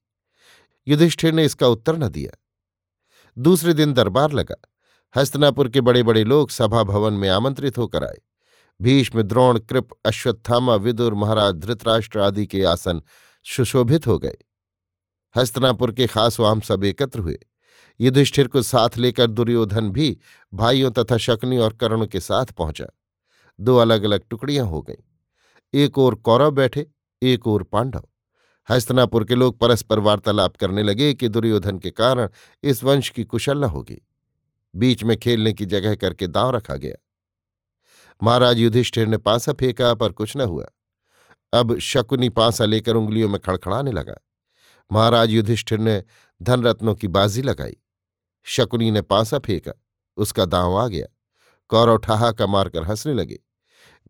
युधिष्ठिर 0.88 1.32
ने 1.32 1.44
इसका 1.44 1.66
उत्तर 1.66 1.96
न 1.96 2.08
दिया। 2.08 2.38
दूसरे 3.38 3.74
दिन 3.74 3.92
दरबार 3.92 4.32
लगा। 4.32 4.56
हस्तनापुर 5.16 5.68
के 5.68 5.80
बड़े 5.80 6.02
बड़े 6.02 6.24
लोग 6.24 6.50
सभा 6.50 6.82
भवन 6.82 7.12
में 7.12 7.28
आमंत्रित 7.28 7.78
होकर 7.78 8.04
आए। 8.04 8.18
भीष्म, 8.82 9.22
द्रोण, 9.22 9.58
कृप, 9.58 9.88
अश्वत्थामा, 10.04 10.74
विदुर, 10.74 11.14
महाराज, 11.14 11.54
धृतराष्ट्र 11.54 12.18
आदि 12.18 12.46
के 12.46 12.64
आसन 12.64 13.02
सुशोभित 13.44 14.06
हो 14.06 14.18
गए। 14.18 14.36
हस्तनापुर 15.36 15.92
के 15.92 16.06
खास 16.06 16.40
वाम 16.40 16.60
सब 16.60 16.84
एकत्र 16.84 17.18
हुए। 17.18 17.38
युधिष्ठिर 18.00 18.48
को 18.48 18.62
साथ 18.62 18.90
लेकर 18.96 19.26
दुर्योधन 19.26 19.90
भी 19.90 20.18
भाइयों 20.54 20.90
तथा 20.90 21.16
शकुनी 21.16 21.58
और 21.58 21.72
कर्ण 21.72 22.06
के 22.06 22.20
साथ 22.20 22.46
पहुँचा। 22.46 22.86
दो 23.60 23.76
अलग 23.76 24.02
अलग 24.02 24.20
टुकड़ियाँ 24.30 24.66
हो 24.66 24.82
गईं। 24.82 25.02
एक 25.74 25.98
ओर 25.98 26.14
कौरव 26.14 26.50
बैठे, 26.50 26.90
एक 27.22 27.46
ओर 27.46 27.62
पांडव। 27.62 28.02
हस्तनापुर 28.70 29.24
के 29.24 29.34
लोग 29.34 29.58
परस्पर 29.58 29.98
वार्तालाप 29.98 30.56
करने 30.56 30.82
लगे 30.82 31.14
कि 31.14 31.28
दुर्योधन 31.28 31.78
के 31.78 31.90
कारण 31.90 32.28
इस 32.62 32.84
वंश 32.84 33.08
की 33.08 33.24
कुशल 33.24 33.58
न 33.58 33.64
होगी। 33.64 34.06
बीच 34.76 35.04
में 35.04 35.16
खेलने 35.16 35.52
की 35.52 35.66
जगह 35.66 35.94
करके 35.94 36.26
दांव 36.26 36.50
रखा 36.50 36.74
गया। 36.74 36.96
महाराज 38.22 38.58
युधिष्ठिर 38.58 39.06
ने 39.06 39.16
पांसा 39.18 39.52
फेंका, 39.52 39.94
पर 39.94 40.12
कुछ 40.12 40.36
न 40.36 40.40
हुआ। 40.40 40.66
अब 41.52 41.78
शकुनी 41.78 42.28
पांसा 42.28 42.64
लेकर 42.64 42.94
उंगलियों 42.94 43.28
में 43.28 43.40
खड़खड़ाने 43.40 43.92
लगा। 43.92 44.14
महाराज 44.92 45.30
युधिष्ठिर 45.30 45.78
ने 45.78 46.04
धनरत्नों 46.42 46.94
की 46.94 47.08
बाजी 47.08 47.42
लगाई। 47.42 47.76
शकुनी 48.44 48.90
ने 48.90 49.02
पांसा 49.02 49.38
फेंका, 49.38 49.72
उसका 50.16 50.44
दांव 50.44 50.76
आ 50.76 50.88
गया। 50.88 51.06
कौरव 51.68 51.96
ठहाका 51.96 52.46
मारकर 52.46 52.84
हंसने 52.84 53.14
लगे। 53.14 53.38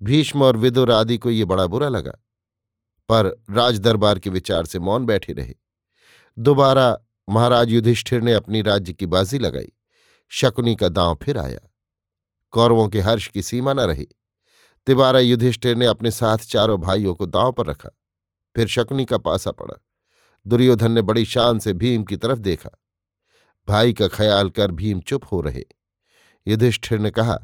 भीष्म 0.03 0.43
और 0.43 0.57
विदुर 0.57 0.91
आदि 0.91 1.19
को 1.19 1.31
ये 1.31 1.45
बड़ा 1.45 1.67
बुरा 1.67 1.89
लगा। 1.89 2.13
पर 3.11 3.45
राजदरबार 3.51 4.19
के 4.19 4.31
विचार 4.31 4.67
से 4.67 4.79
मौन 4.79 5.07
बैठे 5.07 5.33
रहे। 5.33 5.55
दोबारा 6.39 6.99
महाराज 7.29 7.71
युधिष्ठिर 7.71 8.21
ने 8.21 8.33
अपनी 8.33 8.63
राज्य 8.63 8.93
की 8.93 9.07
बाजी 9.07 9.39
लगाई। 9.39 9.73
शकुनी 10.29 10.77
का 10.77 10.89
दांव 10.89 11.19
फिर 11.23 11.39
आया। 11.39 11.59
कौरवों 12.51 12.89
के 12.89 13.01
हर्ष 13.01 13.29
की 13.29 13.43
सीमा 13.43 13.73
न 13.73 13.81
रही। 13.81 14.09
तिबारा 14.87 15.19
युधिष्ठिर 15.19 15.77
ने 15.77 15.87
अपने 15.87 16.11
साथ 16.11 16.39
चारों 16.39 16.81
भाइयों 16.81 17.15
को 17.15 17.27
दांव 17.27 17.53
पर 17.53 17.67
रखा। 17.67 17.91
फिर 18.57 18.67
शकुनी 18.67 19.05
का 19.05 19.19
पासा 19.19 19.51
पड़ा। 19.51 19.85
दुर्योधन 20.47 20.93
ने 20.93 21.03
बड़ी 21.03 21.25
शान 21.25 21.59
से 21.59 21.73
भीम 21.73 22.05
की 22.05 22.17
तरफ़ 22.17 22.39
देखा। 22.39 22.71
भाई 23.69 23.93
का 23.93 24.09
ख्याल 24.09 24.51
कर 24.51 24.71
भीम 24.71 25.01
चुप 25.01 25.23
हो 25.33 25.41
रहे। 25.41 25.65
युधिष्ठिर 26.47 26.99
ने 26.99 27.11
कहा, 27.11 27.39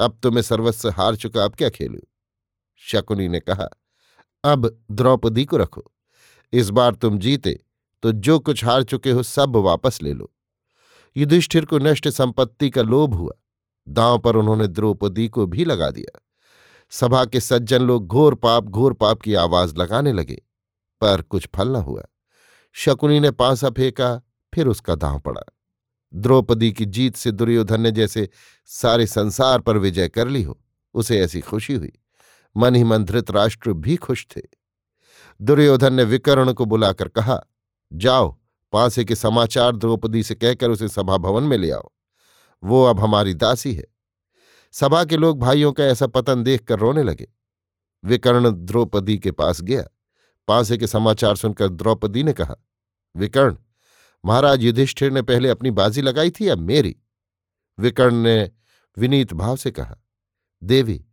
अब 0.00 0.20
तो 0.22 0.30
मैं 0.30 0.42
सर्वस्व 0.42 0.90
हार 0.90 1.16
चुका, 1.16 1.44
अब 1.44 1.54
क्या 1.54 1.70
खेलू? 1.70 2.00
शकुनी 2.76 3.28
ने 3.28 3.40
कहा 3.40 3.68
अब 4.44 4.78
द्रौपदी 4.90 5.44
को 5.44 5.56
रखो। 5.56 5.82
इस 6.52 6.70
बार 6.70 6.94
तुम 6.94 7.18
जीते 7.18 7.58
तो 8.02 8.12
जो 8.12 8.38
कुछ 8.38 8.64
हार 8.64 8.82
चुके 8.82 9.10
हो 9.10 9.22
सब 9.22 9.56
वापस 9.56 10.02
ले 10.02 10.12
लो। 10.12 10.32
युधिष्ठिर 11.16 11.64
को 11.64 11.78
नष्ट 11.78 12.08
संपत्ति 12.08 12.70
का 12.70 12.82
लोभ 12.82 13.14
हुआ। 13.14 13.32
दांव 13.88 14.18
पर 14.18 14.36
उन्होंने 14.36 14.66
द्रौपदी 14.66 15.28
को 15.28 15.46
भी 15.46 15.64
लगा 15.64 15.90
दिया। 15.90 16.18
सभा 16.92 17.24
के 17.24 17.40
सज्जन 17.40 17.82
लोग 17.82 18.06
घोर 18.06 18.34
पाप 18.34 18.64
घोर 18.64 18.92
पाप 18.92 19.20
की 19.22 19.34
आवाज़ 19.34 19.76
लगाने 19.76 20.12
लगे, 20.12 20.42
पर 21.00 21.22
कुछ 21.22 21.48
फल 21.56 21.68
न 21.68 21.76
हुआ। 21.76 22.02
शकुनी 22.72 23.20
ने 23.20 23.30
पांसा 23.30 23.70
फेंका, 23.70 24.20
फिर 24.54 24.66
उसका 24.66 24.94
दांव 24.94 25.18
पड़ा। 25.18 25.42
द्रौपदी 26.14 26.72
की 26.72 26.84
जीत 26.84 27.16
से 27.16 27.30
दुर्योधन 27.32 27.80
ने 27.80 27.90
जैसे 27.90 28.28
सारे 28.66 29.06
संसार 29.06 29.60
पर 29.60 29.76
विजय 29.76 30.08
कर 30.08 30.28
ली 30.28 30.42
हो, 30.42 30.58
उसे 30.94 31.20
ऐसी 31.20 31.40
खुशी 31.40 31.74
हुई। 31.74 31.92
मन 32.56 32.74
ही 32.74 32.84
मन 32.84 33.04
धृतराष्ट्र 33.04 33.72
भी 33.72 33.96
खुश 33.96 34.26
थे। 34.36 34.40
दुर्योधन 35.40 35.94
ने 35.94 36.04
विकर्ण 36.04 36.52
को 36.52 36.64
बुलाकर 36.64 37.08
कहा, 37.08 37.40
जाओ, 37.92 38.38
पांसे 38.72 39.04
के 39.04 39.14
समाचार 39.14 39.76
द्रौपदी 39.76 40.22
से 40.22 40.34
कहकर 40.34 40.70
उसे 40.70 40.88
सभा 40.88 41.16
भवन 41.16 41.42
में 41.42 41.58
ले 41.58 41.70
आओ। 41.70 41.90
वो 42.64 42.84
अब 42.84 43.00
हमारी 43.00 43.34
दासी 43.34 43.74
है। 43.74 43.86
सभा 44.72 45.04
के 45.04 45.16
लोग 45.16 45.38
भाइयों 45.38 45.72
का 45.72 45.84
ऐसा 45.84 46.06
पतन 46.06 46.42
देखकर 46.42 46.78
रोने 46.78 47.02
लगे। 47.02 47.28
विकर्ण 48.04 48.50
द्रौपदी 48.50 49.18
के 49.18 49.30
पास 49.30 49.62
गया। 49.62 49.84
पांसे 50.48 50.76
के 50.76 50.86
समाचार 50.86 51.36
सुनकर 51.36 51.68
द्रौपदी 51.68 52.22
ने 52.22 52.32
कहा, 52.32 52.54
विकर्ण, 53.16 53.56
महाराज 54.24 54.62
युधिष्ठिर 54.62 55.12
ने 55.12 55.22
पहले 55.22 55.48
अपनी 55.48 55.70
बाजी 55.70 56.02
लगाई 56.02 56.30
थी 56.30 56.48
या 56.48 56.56
मेरी? 56.56 56.96
विकर्ण 57.78 58.14
ने 58.14 58.50
विनीत 58.98 59.32
भाव 59.32 59.56
से 59.56 59.70
कहा, 59.70 59.96
देवी 60.62 61.06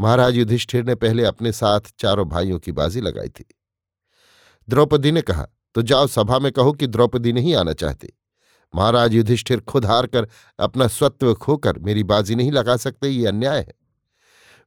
महाराज 0.00 0.36
युधिष्ठिर 0.36 0.84
ने 0.84 0.94
पहले 0.94 1.24
अपने 1.24 1.52
साथ 1.52 1.80
चारों 1.98 2.28
भाइयों 2.28 2.58
की 2.58 2.72
बाजी 2.72 3.00
लगाई 3.00 3.28
थी। 3.28 3.44
द्रौपदी 4.68 5.12
ने 5.12 5.22
कहा 5.22 5.46
तो 5.74 5.82
जाओ 5.82 6.06
सभा 6.06 6.38
में 6.38 6.52
कहो 6.52 6.72
कि 6.72 6.86
द्रौपदी 6.86 7.32
नहीं 7.32 7.54
आना 7.54 7.72
चाहती। 7.72 8.08
महाराज 8.74 9.14
युधिष्ठिर 9.14 9.60
खुद 9.60 9.86
हार 9.86 10.06
कर 10.06 10.28
अपना 10.58 10.86
स्वत्व 10.86 11.34
खोकर 11.34 11.78
मेरी 11.78 12.02
बाजी 12.02 12.34
नहीं 12.34 12.52
लगा 12.52 12.76
सकते, 12.76 13.08
ये 13.08 13.26
अन्याय 13.26 13.58
है। 13.58 13.74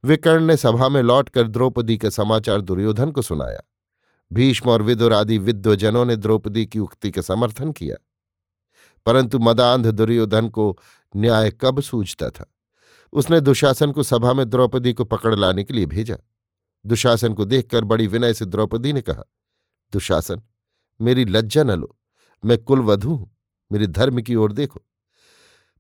विकर्ण 0.04 0.46
ने 0.46 0.58
सभा 0.58 0.90
में 0.90 1.02
लौटकर 1.02 1.48
द्रौपदी 1.48 1.98
का 1.98 2.10
समाचार 2.10 2.62
दुर्योधन 2.62 3.12
को 3.12 3.22
सुनाया। 3.22 3.62
भीष्म 4.34 4.70
और 4.70 4.82
विदुर 4.82 5.14
आदि 5.14 5.38
विद्वजनों 5.38 6.06
ने 6.06 6.16
द्रौपदी 6.16 6.66
की 6.66 6.80
उक्ति 6.80 7.12
का 7.12 7.22
समर्थन 7.22 7.72
किया। 7.72 7.96
परंतु 9.06 9.40
मदांध 9.40 9.88
दुर्योधन 9.88 10.50
को 10.50 10.80
न्याय 11.16 11.52
कब 11.52 11.82
सूझता 11.82 12.30
था? 12.30 12.46
उसने 13.14 13.42
दुशासन 13.42 13.92
को 13.92 14.04
सभा 14.04 14.34
में 14.34 14.50
द्रौपदी 14.50 14.94
को 14.94 15.04
पकड़ 15.04 15.36
लाने 15.36 15.64
के 15.64 15.74
लिए 15.74 15.86
भेजा। 15.86 16.18
दुशासन 16.86 17.34
को 17.34 17.46
देखकर 17.46 17.84
बड़ी 17.84 18.08
विनय 18.08 18.34
से 18.34 18.46
द्रौपदी 18.46 18.94
ने 18.94 19.02
कहा, 19.02 19.24
दुशासन, 19.94 20.42
मेरी 21.02 21.26
लज्जा 21.26 21.64
न 21.64 21.72
लो। 21.72 21.98
मैं 22.46 22.58
कुलवधु 22.58 23.10
हूँ। 23.10 23.38
मेरे 23.72 23.88
धर्म 23.88 24.22
की 24.22 24.36
ओर 24.36 24.52
देखो। 24.52 24.82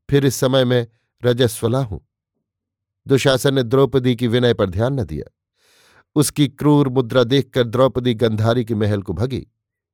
फिर 0.10 0.26
इस 0.26 0.36
समय 0.36 0.65
मैं 0.65 0.88
रजस्वला 1.26 1.80
हूँ। 1.80 2.08
दुशासन 3.08 3.54
ने 3.54 3.63
द्रौपदी 3.63 4.15
की 4.15 4.28
विनय 4.28 4.54
पर 4.54 4.69
ध्यान 4.69 4.93
न 4.93 5.04
दिया। 5.04 5.32
उसकी 6.15 6.48
क्रूर 6.48 6.89
मुद्रा 6.89 7.24
देखकर 7.24 7.63
द्रौपदी 7.63 8.13
गंधारी 8.13 8.65
के 8.65 8.76
महल 8.76 9.02
को 9.02 9.13
भगी। 9.13 9.48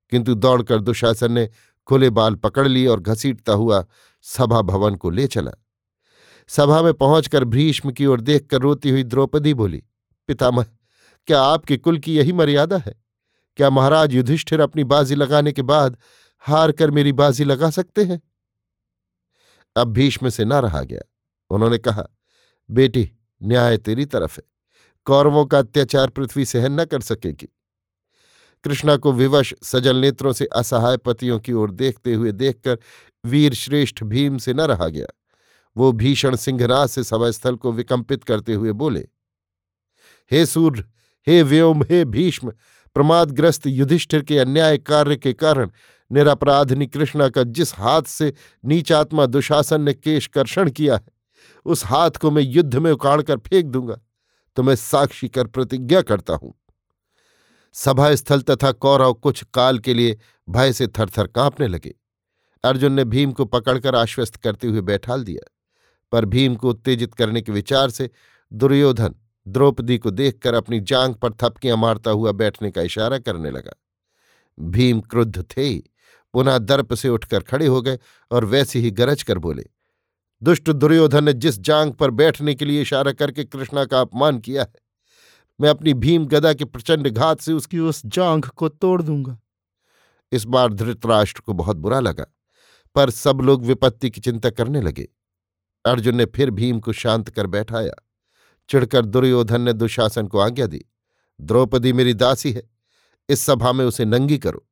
किंतु 0.10 0.36
दौड़कर 0.36 0.80
दुशासन 0.80 1.32
ने 1.32 1.50
खुले 1.88 2.10
बाल 2.10 2.36
पकड़ 2.36 2.68
लिए 2.68 2.88
और 2.88 3.00
घसीटता 3.00 3.54
हुआ 3.54 3.86
सभा 4.22 4.62
भवन 4.62 4.96
को 4.96 5.10
ले 5.10 5.28
चला। 5.28 5.52
सभा 6.50 6.82
में 6.82 6.94
पहुंचकर 6.94 7.44
भीष्म 7.44 7.92
की 7.92 8.06
ओर 8.06 8.22
देखकर 8.22 8.58
रोती 8.58 8.90
हुई 8.90 9.04
द्रौपदी 9.04 9.54
बोली, 9.54 9.84
पितामह, 10.28 10.66
क्या 11.28 11.42
आपके 11.42 11.78
कुल 11.78 12.00
की 12.00 12.18
यही 12.18 12.32
मर्यादा 12.32 12.78
है? 12.78 12.96
क्या 13.58 13.70
महाराज 13.70 14.14
युधिष्ठिर 14.14 14.60
अपनी 14.60 14.84
बाजी 14.84 15.16
लगाने 15.16 15.52
के 15.52 15.62
बाद 15.62 15.98
हार 16.40 16.72
कर 16.72 16.92
मेरी 16.92 17.12
बाजी 17.12 17.44
लगा 17.44 17.70
सकते 17.70 18.04
हैं? 18.04 18.22
अब 19.76 19.88
भीष्म 19.88 20.30
से 20.30 20.46
न 20.46 20.54
रहा 20.54 20.82
गया। 20.82 21.02
उन्होंने 21.50 21.78
कहा, 21.78 22.08
बेटी, 22.72 23.12
न्याय 23.44 23.78
तेरी 23.78 24.06
तरफ़ 24.06 24.38
है। 24.38 24.44
कौरवों 25.06 25.46
का 25.46 25.60
अत्याचार 25.60 26.10
पृथ्वी 26.10 26.46
सहन 26.46 26.80
न 26.80 26.86
कर 26.86 27.02
सकेगी। 27.02 27.50
कृष्णा 28.64 28.98
को 28.98 29.12
विवश 29.12 29.54
सजल 29.64 29.96
नेत्रों 29.96 30.34
से 30.34 30.46
असहाय 30.46 30.98
पतियों 30.98 31.40
की 31.40 31.54
ओर 31.54 31.72
देखते 31.72 32.14
हुए 32.14 32.32
देखकर 32.32 32.78
वीर 33.26 33.54
श्रेष्ठ 33.54 34.04
भीम 34.04 34.38
से 34.38 34.54
न 34.54 34.62
रहा 34.62 34.88
गया। 34.88 35.08
वो 35.76 35.92
भीषण 35.92 36.36
सिंहराज 36.36 36.90
से 36.90 37.04
सभास्थल 37.04 37.56
को 37.56 37.72
विकंपित 37.72 38.24
करते 38.24 38.54
हुए 38.54 38.72
बोले, 38.74 39.08
हे 40.32 40.46
सूर्य, 40.46 40.84
हे 41.28 41.42
व्योम, 41.44 41.84
हे 41.84 42.04
भीष्म, 42.06 42.54
प्रमादग्रस्त 42.96 43.68
युधिष्ठिर 43.68 44.22
के 44.22 44.38
अन्याय 44.40 44.78
कार्य 44.78 45.16
के 45.16 45.34
कारण 45.34 45.72
निरापराधनी 46.12 46.88
कृष्णा 46.88 47.28
का 47.30 47.44
जिस 47.44 47.74
हाथ 47.76 48.04
से 48.04 48.34
नीचात्मा 48.64 49.26
दुशासन 49.26 49.82
ने 49.82 49.94
केश 49.94 50.28
कर्षण 50.28 50.70
किया 50.70 50.96
है, 50.96 51.06
उस 51.66 51.86
हाथ 51.86 52.12
को 52.12 52.32
मैं 52.32 52.42
युद्ध 52.44 52.76
में 52.76 52.92
उकाड़ 52.92 53.22
कर 53.22 53.38
फेंक 53.40 53.66
दूँगा 53.66 54.00
तो 54.58 54.64
मैं 54.64 54.76
साक्षी 54.76 55.28
कर 55.28 55.48
प्रतिज्ञा 55.48 56.02
करता 56.02 56.34
हूँ। 56.34 56.54
सभा 57.76 58.14
स्थल 58.16 58.42
तथा 58.42 58.72
कौरव 58.72 59.14
कुछ 59.14 59.44
काल 59.54 59.80
के 59.80 59.94
लिए 59.94 60.18
भय 60.48 60.74
से 60.74 60.88
थरथर 60.90 61.28
कांपने 61.28 61.68
लगे। 61.68 61.94
अर्जुन 62.64 62.94
ने 62.94 63.04
भीम 63.06 63.32
को 63.32 63.46
पकड़कर 63.46 63.96
आश्वस्त 63.96 64.36
करते 64.36 64.68
हुए 64.68 64.82
बैठाल 64.82 65.24
दिया। 65.24 65.50
पर 66.12 66.26
भीम 66.26 66.56
को 66.56 66.70
उत्तेजित 66.70 67.14
करने 67.14 67.42
के 67.42 67.52
विचार 67.52 67.90
से 67.90 68.10
दुर्योधन 68.52 69.16
द्रौपदी 69.48 69.98
को 69.98 70.12
देखकर 70.12 70.54
अपनी 70.54 70.80
जांग 70.80 71.16
पर 71.16 71.34
थपकियाँ 71.34 71.78
मारता 71.78 72.12
हुआ 72.12 72.32
बैठने 72.32 72.72
का 72.72 72.82
इशारा 72.82 73.18
करने 73.20 73.52
लगा। 73.52 73.74
भीम 74.60 75.02
क्रुद्ध 75.02 75.46
थे 75.58 75.62
ही 75.62 75.84
पुनः 76.34 76.58
दर्प 76.58 76.94
से 76.94 77.10
उठकर 77.10 77.40
खड़े 77.40 77.68
हो 77.68 77.82
गए 77.82 78.00
और 78.32 78.46
वैसे 78.46 78.80
ही 78.80 78.92
गरज 78.92 79.24
कर 79.24 79.38
बोले 79.38 79.66
दुष्ट 80.44 80.70
दुर्योधन 80.70 81.24
ने 81.24 81.34
जिस 81.34 81.60
जांग 81.60 81.94
पर 81.94 82.12
बैठने 82.12 82.56
के 82.56 82.66
लिए 82.66 82.82
इशारा 82.82 83.12
करके 83.12 83.44
कृष्णा 83.44 83.86
का 83.86 84.02
अपमान 84.02 84.40
किया 84.40 84.62
है 84.62 84.76
मैं 85.62 85.70
अपनी 85.70 85.94
भीम 85.94 86.26
गदा 86.26 86.54
के 86.54 86.66
प्रचंड 86.66 87.08
घात 87.08 87.42
से 87.42 87.54
उसकी 87.54 87.80
उस 87.80 88.02
जांग 88.06 88.44
को 88.44 88.70
तोड़ 88.70 89.02
दूँगा। 89.02 89.40
इस 90.32 90.46
बार 90.46 90.74
धृतराष्ट्र 90.74 91.42
को 91.42 91.54
बहुत 91.54 91.78
बुरा 91.78 92.00
लगा 92.00 92.26
पर 92.96 93.10
सब 93.10 93.38
लोग 93.38 93.66
विपत्ति 93.66 94.10
की 94.10 94.22
चिंता 94.22 94.50
करने 94.50 94.82
लगे। 94.82 95.08
अर्जुन 95.86 96.16
ने 96.16 96.26
फिर 96.26 96.52
भीम 96.52 96.80
को 96.80 96.94
शांत 96.94 97.30
कर 97.30 97.48
बैठाया। 97.48 97.94
चिढ़कर 98.70 99.06
दुर्योधन 99.06 99.62
ने 99.62 99.74
दुशासन 99.74 100.28
को 100.28 100.40
आज्ञा 100.40 100.66
दी, 100.66 100.86
द्रौपदी 101.42 101.94
मेरी 101.94 102.14
दासी 102.14 102.52
है, 102.52 102.70
इस 103.30 103.42
सभा 103.42 103.72
में 103.72 103.86
उसे 103.86 104.06
नंगी 104.06 104.38
करो। 104.38 104.66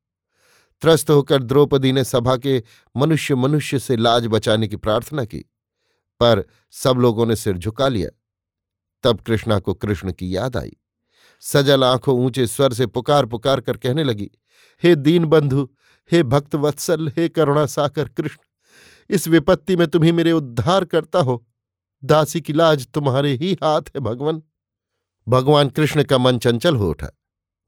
त्रस्त 0.81 1.09
होकर 1.09 1.43
द्रौपदी 1.43 1.91
ने 1.91 2.03
सभा 2.03 2.35
के 2.37 2.63
मनुष्य 2.95 3.35
मनुष्य 3.35 3.79
से 3.79 3.95
लाज 3.97 4.27
बचाने 4.27 4.67
की 4.67 4.75
प्रार्थना 4.75 5.25
की, 5.25 5.39
पर 6.19 6.43
सब 6.71 6.97
लोगों 6.97 7.25
ने 7.25 7.35
सिर 7.35 7.57
झुका 7.57 7.87
लिया। 7.87 8.09
तब 9.03 9.21
कृष्णा 9.21 9.59
को 9.59 9.73
कृष्ण 9.73 10.11
की 10.11 10.35
याद 10.35 10.57
आई। 10.57 10.75
सजल 11.39 11.83
आँखों 11.83 12.15
ऊँचे 12.19 12.47
स्वर 12.47 12.73
से 12.73 12.85
पुकार 12.87 13.25
पुकार 13.25 13.61
कर 13.61 13.77
कहने 13.77 14.03
लगी, 14.03 14.29
हे 14.83 14.95
दीन 14.95 15.25
बंधु 15.25 15.69
हे 16.11 16.23
भक्त 16.23 16.55
वत्सल 16.55 17.07
हे 17.07 17.29
करुणा 17.29 17.65
साकर 17.65 18.07
कृष्ण 18.07 18.37
इस 19.09 19.27
विपत्ति 19.27 19.75
में 19.75 19.87
तुम्ही 19.87 20.11
मेरे 20.11 20.31
उद्धार 20.31 20.85
करता 20.85 21.19
हो। 21.19 21.45
दासी 22.03 22.41
की 22.41 22.53
लाज 22.53 22.87
तुम्हारे 22.87 23.33
ही 23.33 23.53
हाथ 23.53 23.81
है, 23.81 23.99
भगवान। 23.99 24.41
भगवान 25.27 25.69
कृष्ण 25.69 26.03
का 26.03 26.17
मन 26.17 26.37
चंचल 26.37 26.75
हो 26.75 26.89
उठा। 26.89 27.09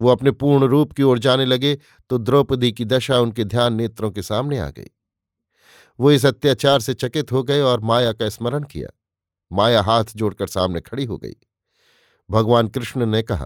वो 0.01 0.09
अपने 0.09 0.31
पूर्ण 0.31 0.63
रूप 0.63 0.91
की 0.93 1.03
ओर 1.03 1.19
जाने 1.19 1.45
लगे 1.45 1.77
तो 2.09 2.17
द्रौपदी 2.17 2.71
की 2.71 2.85
दशा 2.85 3.19
उनके 3.19 3.43
ध्यान 3.43 3.73
नेत्रों 3.73 4.11
के 4.11 4.21
सामने 4.21 4.59
आ 4.59 4.69
गई। 4.69 4.87
वो 5.99 6.11
इस 6.11 6.25
अत्याचार 6.25 6.79
से 6.79 6.93
चकित 6.93 7.31
हो 7.31 7.43
गए 7.43 7.61
और 7.61 7.79
माया 7.79 8.13
का 8.13 8.29
स्मरण 8.29 8.63
किया। 8.63 8.89
माया 9.51 9.81
हाथ 9.81 10.05
जोड़कर 10.15 10.47
सामने 10.47 10.81
खड़ी 10.81 11.05
हो 11.05 11.17
गई। 11.17 11.33
भगवान 12.29 12.67
कृष्ण 12.67 13.05
ने 13.05 13.21
कहा, 13.23 13.45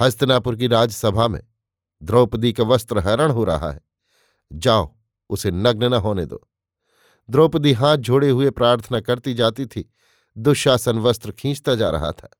हस्तनापुर 0.00 0.56
की 0.56 0.66
राजसभा 0.66 1.28
में 1.28 1.40
द्रौपदी 2.02 2.52
का 2.52 2.64
वस्त्र 2.64 2.98
हरण 2.98 3.30
हो 3.30 3.44
रहा 3.44 3.70
है। 3.72 3.80
जाओ, 4.52 4.94
उसे 5.30 5.50
नग्न 5.50 5.84
न 5.84 5.94
होने 5.94 6.26
दो। 6.26 6.48
द्रौपदी 7.32 7.72
हाथ 7.72 7.96
जोड़े 7.96 8.30
हुए 8.30 8.50
प्रार्थना 8.50 9.00
करती 9.00 9.34
जाती 9.34 9.66
थी। 9.66 9.92
दुशासन 10.38 10.98
वस्त्र 10.98 11.32
खींचता 11.32 11.74
जा 11.74 11.90
रहा 11.90 12.12
था। 12.12 12.30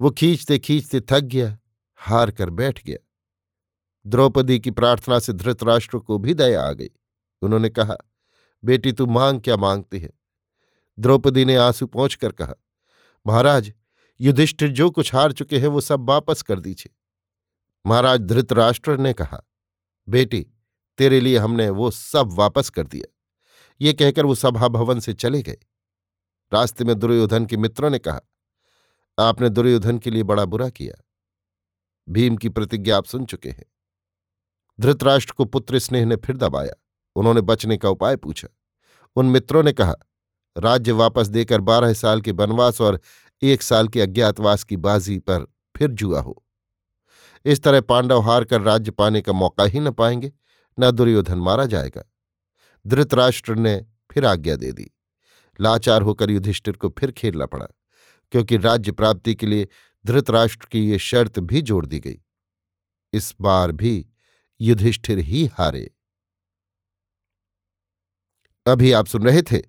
वो 0.00 0.10
खींचते 0.10 0.58
खींचते 0.58 1.00
थक 1.00 1.20
गया, 1.20 1.58
हार 1.96 2.30
कर 2.30 2.50
बैठ 2.50 2.84
गया। 2.84 3.06
द्रौपदी 4.06 4.60
की 4.60 4.70
प्रार्थना 4.70 5.18
से 5.18 5.32
धृतराष्ट्र 5.32 5.98
को 5.98 6.18
भी 6.18 6.34
दया 6.34 6.62
आ 6.62 6.72
गई। 6.72 6.90
उन्होंने 7.42 7.68
कहा, 7.68 7.96
बेटी, 8.64 8.92
तू 8.92 9.06
मांग 9.06 9.40
क्या 9.40 9.56
मांगती 9.56 9.98
है? 9.98 10.10
द्रौपदी 10.98 11.44
ने 11.44 11.56
आँसू 11.56 11.86
पहुंचकर 11.86 12.32
कहा, 12.32 12.54
महाराज, 13.26 13.72
युधिष्ठिर 14.20 14.70
जो 14.70 14.90
कुछ 14.90 15.14
हार 15.14 15.32
चुके 15.32 15.58
हैं 15.58 15.68
वो 15.68 15.80
सब 15.80 16.08
वापस 16.08 16.42
कर 16.42 16.60
दीजिए। 16.60 16.96
महाराज 17.86 18.20
धृतराष्ट्र 18.20 18.96
ने 18.96 19.12
कहा, 19.12 19.42
बेटी, 20.08 20.46
तेरे 20.98 21.20
लिए 21.20 21.38
हमने 21.38 21.70
वो 21.70 21.90
सब 21.90 22.30
वापस 22.32 22.70
कर 22.70 22.86
दिया। 22.86 23.12
ये 23.82 23.92
कहकर 23.92 24.26
वो 24.26 24.34
सभा 24.34 24.68
भवन 24.68 25.00
से 25.00 25.14
चले 25.14 25.42
गए। 25.42 25.58
रास्ते 26.52 26.84
में 26.84 26.98
दुर्योधन 26.98 27.46
के 27.46 27.56
मित्रों 27.56 27.90
ने 27.90 27.98
कहा, 27.98 28.20
आपने 29.18 29.48
दुर्योधन 29.48 29.98
के 29.98 30.10
लिए 30.10 30.22
बड़ा 30.22 30.44
बुरा 30.44 30.68
किया। 30.68 31.04
भीम 32.08 32.36
की 32.36 32.48
प्रतिज्ञा 32.48 32.96
आप 32.96 33.04
सुन 33.04 33.24
चुके 33.24 33.50
हैं। 33.50 33.64
धृतराष्ट्र 34.80 35.32
को 35.32 35.44
पुत्र 35.44 35.78
स्नेह 35.78 36.04
ने 36.04 36.16
फिर 36.16 36.36
दबाया। 36.36 36.82
उन्होंने 37.16 37.40
बचने 37.40 37.76
का 37.76 37.88
उपाय 37.88 38.16
पूछा। 38.16 38.48
उन 39.16 39.26
मित्रों 39.26 39.62
ने 39.62 39.72
कहा, 39.72 39.94
राज्य 40.58 40.92
वापस 40.92 41.28
देकर 41.28 41.60
बारह 41.60 41.92
साल 41.92 42.20
के 42.20 42.32
वनवास 42.32 42.80
और 42.80 43.00
एक 43.42 43.62
साल 43.62 43.88
के 43.88 44.00
अज्ञातवास 44.00 44.64
की 44.64 44.76
बाजी 44.76 45.18
पर 45.18 45.46
फिर 45.76 45.90
जुआ 45.90 46.20
हो। 46.20 46.44
इस 47.44 47.62
तरह 47.62 47.80
पांडव 47.80 48.20
हार 48.20 48.44
कर 48.44 48.60
राज्य 48.60 48.90
पाने 48.90 49.22
का 49.22 49.32
मौका 49.32 49.64
ही 49.64 49.80
न 49.80 49.90
पाएँगे, 49.90 50.32
न 50.80 50.90
दुर्योधन 50.90 51.38
मारा 51.38 51.66
जाएगा। 51.66 52.11
धृतराष्ट्र 52.86 53.54
ने 53.54 53.86
फिर 54.10 54.26
आज्ञा 54.26 54.56
दे 54.56 54.72
दी। 54.72 54.90
लाचार 55.60 56.02
होकर 56.02 56.30
युधिष्ठिर 56.30 56.76
को 56.76 56.88
फिर 56.88 57.12
खेलना 57.12 57.46
पड़ा, 57.46 57.66
क्योंकि 58.32 58.56
राज्य 58.56 58.92
प्राप्ति 58.92 59.34
के 59.34 59.46
लिए 59.46 59.68
धृतराष्ट्र 60.06 60.66
की 60.66 60.90
ये 60.90 60.98
शर्त 60.98 61.38
भी 61.38 61.62
जोड़ 61.62 61.86
दी 61.86 62.00
गई। 62.00 62.20
इस 63.12 63.34
बार 63.40 63.72
भी 63.72 64.06
युधिष्ठिर 64.60 65.18
ही 65.18 65.46
हारे। 65.46 65.90
अभी 68.66 68.92
आप 68.92 69.06
सुन 69.06 69.22
रहे 69.22 69.42
थे 69.42 69.62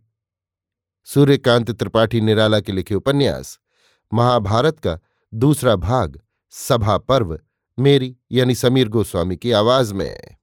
सूर्यकांत 1.06 1.72
त्रिपाठी 1.72 2.22
निराला 2.22 2.60
के 2.60 2.72
लिखे 2.72 2.96
उपन्यास, 2.96 3.60
महाभारत 4.14 4.80
का 4.80 5.00
दूसरा 5.34 5.76
भाग, 5.76 6.22
सभा 6.50 6.98
पर्व, 6.98 7.40
मेरी 7.78 8.18
यानी 8.32 8.56
समीर 8.56 8.90
गोस्वामी 8.90 9.38
की 9.38 9.52
आवाज़ 9.52 9.94
में। 9.94 10.36